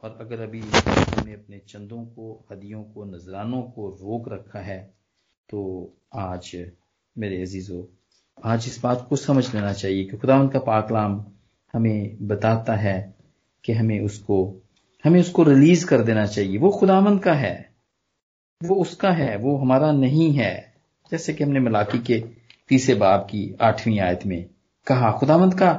और 0.02 0.18
अगर 0.20 0.40
अभी 0.40 0.60
हमने 0.60 1.32
अपने 1.32 1.60
चंदों 1.68 2.04
को, 2.04 2.44
हदियों 2.52 2.82
को, 2.82 3.04
नजरानों 3.04 3.62
को 3.62 3.88
रोक 3.88 4.28
रखा 4.28 4.58
है 4.58 4.94
तो 5.48 5.92
आज 6.14 6.66
मेरे 7.18 7.42
अजीजों, 7.42 7.84
आज 8.44 8.64
इस 8.66 8.80
बात 8.82 9.06
को 9.10 9.16
समझ 9.16 9.54
लेना 9.54 9.72
चाहिए 9.72 10.04
कि 10.04 10.16
खुदा 10.16 10.46
का 10.46 10.58
पाकलाम 10.58 11.24
हमें 11.74 12.26
बताता 12.26 12.74
है 12.74 13.14
कि 13.64 13.72
हमें 13.72 14.00
उसको 14.00 14.54
हमें 15.04 15.20
उसको 15.20 15.42
रिलीज़ 15.42 15.86
कर 15.86 16.02
देना 16.02 16.26
चाहिए। 16.26 16.58
वो 16.58 16.70
खुदामंद 16.70 17.22
का 17.22 17.34
है। 17.34 17.69
वो 18.62 18.74
उसका 18.74 19.10
है, 19.10 19.36
वो 19.36 19.56
हमारा 19.56 19.92
नहीं 19.92 20.32
है। 20.32 20.72
जैसे 21.12 21.32
कि 21.32 21.44
हमने 21.44 21.60
मलाकी 21.60 21.98
के 21.98 22.18
तीसरे 22.68 22.94
बाब 22.94 23.20
की 23.20 23.56
आठवीं 23.60 23.98
आयत 24.00 24.26
में 24.26 24.44
कहा 24.86 25.10
खुदावंत 25.12 25.54
का 25.54 25.72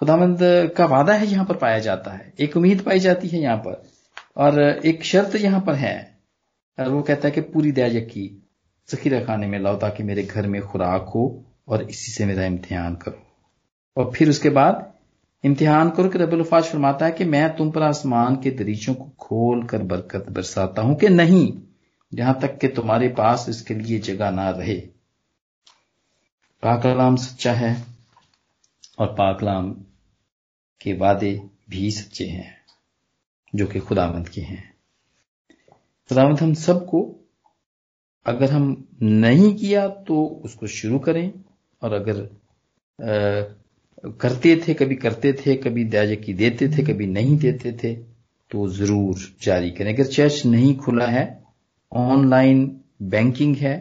खुदावंत 0.00 0.38
का 0.76 0.86
वादा 0.86 1.14
है 1.14 1.26
यहाँ 1.26 1.44
पर 1.44 1.56
पाया 1.56 1.78
जाता 1.78 2.10
है। 2.10 2.32
एक 2.40 2.56
उम्मीद 2.56 2.80
पाई 2.82 2.98
जाती 2.98 3.28
है 3.28 3.40
यहाँ 3.40 3.56
पर 3.56 3.82
और 4.36 4.60
एक 4.60 5.04
शर्त 5.04 5.36
यहाँ 5.36 5.60
पर 5.60 5.74
है। 5.74 6.18
और 6.78 6.88
वो 6.88 7.02
कहता 7.02 7.28
है 7.28 7.34
कि 7.34 7.40
पूरी 7.40 7.72
दया 7.72 7.86
यकी, 7.86 8.42
जखीरा 8.88 9.20
खाने 9.20 9.46
में 9.46 9.58
लाओ 9.58 9.76
ताकि 9.76 10.02
मेरे 10.02 10.22
घर 10.22 10.46
में 10.46 10.60
खुराक 10.62 11.12
हो 11.14 11.44
और 11.68 11.82
इसी 11.82 12.12
से 12.12 12.26
मेरा 12.26 12.44
इम्तिहान 12.44 12.94
करो। 12.94 13.22
और 13.96 14.10
फिर 14.10 14.28
उसके 14.28 14.50
बाद 14.50 14.92
इम्तिहान 15.44 15.90
करो 15.90 16.08
कि 16.08 16.18
रबुल 16.18 16.42
फरमाता 16.42 17.06
है 17.06 17.12
कि 17.12 17.24
मैं 17.24 17.56
तुम 17.56 17.70
पर 17.70 17.82
आसमान 17.82 18.36
के 18.36 18.50
दरीचों 18.50 18.94
को 18.94 19.04
खोल 19.18 19.62
कर 19.62 19.82
बरकत 19.82 20.26
बरसाता 20.30 20.82
हूँ 20.82 20.96
कि 20.96 21.08
नहीं। 21.08 21.46
जहाँ 22.14 22.38
तक 22.42 22.58
कि 22.58 22.68
तुम्हारे 22.68 23.08
पास 23.08 23.46
इसके 23.48 23.74
लिए 23.74 23.98
जगह 24.00 24.30
ना 24.30 24.48
रहे। 24.50 24.76
पाकलाम 26.62 27.16
सच्चा 27.16 27.52
है 27.52 27.74
और 28.98 29.06
पाकलाम 29.14 29.70
के 30.80 30.92
वादे 30.98 31.32
भी 31.70 31.90
सच्चे 31.90 32.24
हैं 32.26 32.52
जो 33.52 33.66
कि 33.66 33.80
खुदावंत 33.80 34.28
के 34.28 34.40
हैं। 34.40 34.62
खुदावंत 36.10 36.42
हम 36.42 36.54
सबको 36.54 37.02
अगर 38.26 38.52
हम 38.52 38.64
नहीं 39.02 39.54
किया 39.54 39.86
तो 40.08 40.24
उसको 40.44 40.66
शुरू 40.68 40.98
करें 40.98 41.32
और 41.82 41.92
अगर 41.92 42.20
आ, 42.98 43.42
करते 44.18 44.56
थे 44.68 44.74
कभी 44.74 44.94
करते 44.96 45.32
थे 45.32 45.54
कभी 45.56 45.84
दयाजे 45.84 46.16
की 46.16 46.34
देते 46.34 46.68
थे 46.68 46.82
कभी 46.84 47.06
नहीं 47.06 47.36
देते 47.38 47.72
थे 47.72 47.94
तो 48.50 48.68
ज़रूर 48.70 49.18
जारी 49.42 49.70
करें। 49.70 49.92
अगर 49.94 50.06
चर्च 50.06 50.42
नहीं 50.46 50.76
खुला 50.76 51.06
है 51.06 51.24
ऑनलाइन 51.94 52.64
बैंकिंग 53.02 53.56
है। 53.56 53.74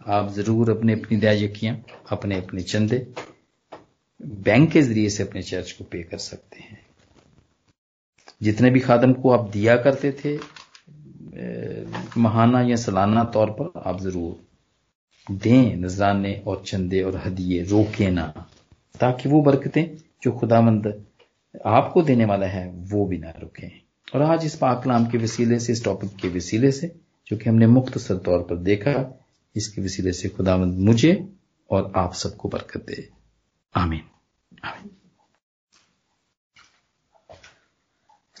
आप 0.00 0.30
ज़रूर 0.32 0.70
अपने 0.70 0.92
अपनी 0.92 1.16
दयाजकियाँ 1.18 1.74
अपने 2.12 2.36
अपने 2.36 2.62
चंदे 2.62 3.06
बैंक 4.40 4.70
के 4.72 4.82
ज़रिए 4.82 5.10
से 5.10 5.22
अपने 5.22 5.42
चर्च 5.42 5.70
को 5.72 5.84
पे 5.84 6.02
कर 6.02 6.18
सकते 6.18 6.60
हैं। 6.60 6.80
जितने 8.40 8.70
भी 8.70 8.80
खादम 8.80 9.12
को 9.12 9.30
आप 9.30 9.48
दिया 9.50 9.76
करते 9.78 10.12
थे 10.14 10.38
महाना 12.20 12.60
या 12.62 12.76
सालाना 12.76 13.24
तौर 13.34 13.50
पर 13.60 13.80
आप 13.80 14.00
ज़रूर 14.00 15.32
दें, 15.32 15.76
नजराने 15.76 16.34
और 16.46 16.62
चंदे 16.66 17.02
और 17.02 17.16
हदिये 17.24 17.62
रोके 17.64 18.10
ना, 18.10 18.26
ताकि 18.94 19.28
वो 19.28 19.40
बरकतें 19.42 19.84
जो 20.22 20.32
खुदामंद 20.32 20.86
आपको 21.66 22.02
देने 22.02 22.24
वाला 22.24 22.46
है, 22.46 22.66
वो 22.68 23.06
भी 23.06 23.18
ना 23.18 23.30
रुके। 23.40 23.68
और 24.14 24.22
आज 24.22 24.44
इस 24.44 24.56
पाकलाम 24.56 25.06
के 25.06 25.18
वसीले 25.18 25.58
से, 25.58 25.72
इस 25.72 25.84
टॉपिक 25.84 26.16
के 26.16 26.28
वसीले 26.28 26.72
से 26.72 26.94
क्योंकि 27.32 27.48
हमने 27.50 27.66
मुख्तसर 27.66 28.16
तौर 28.16 28.38
पर 28.38 28.56
देखा, 28.56 28.92
इसके 29.56 29.82
वसीले 29.82 30.12
से 30.12 30.28
खुदावंद 30.28 30.78
मुझे 30.78 31.12
और 31.70 31.92
आप 31.96 32.14
सबको 32.14 32.48
बरकत 32.48 32.84
दे। 32.86 33.08
आमीन। 33.74 34.02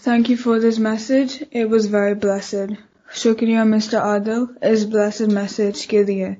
Thank 0.06 0.30
you 0.30 0.36
for 0.36 0.60
this 0.60 0.78
message 0.78 1.38
it 1.52 1.66
was 1.66 1.86
very 1.94 2.14
blessed 2.14 2.76
शुक्रिया, 3.14 3.64
मिस्टर 3.64 3.98
आदव 3.98 4.48
इस 4.64 4.84
ब्लेस्ड 4.84 5.32
मैसेज 5.32 5.84
के 5.84 6.04
लिए। 6.04 6.36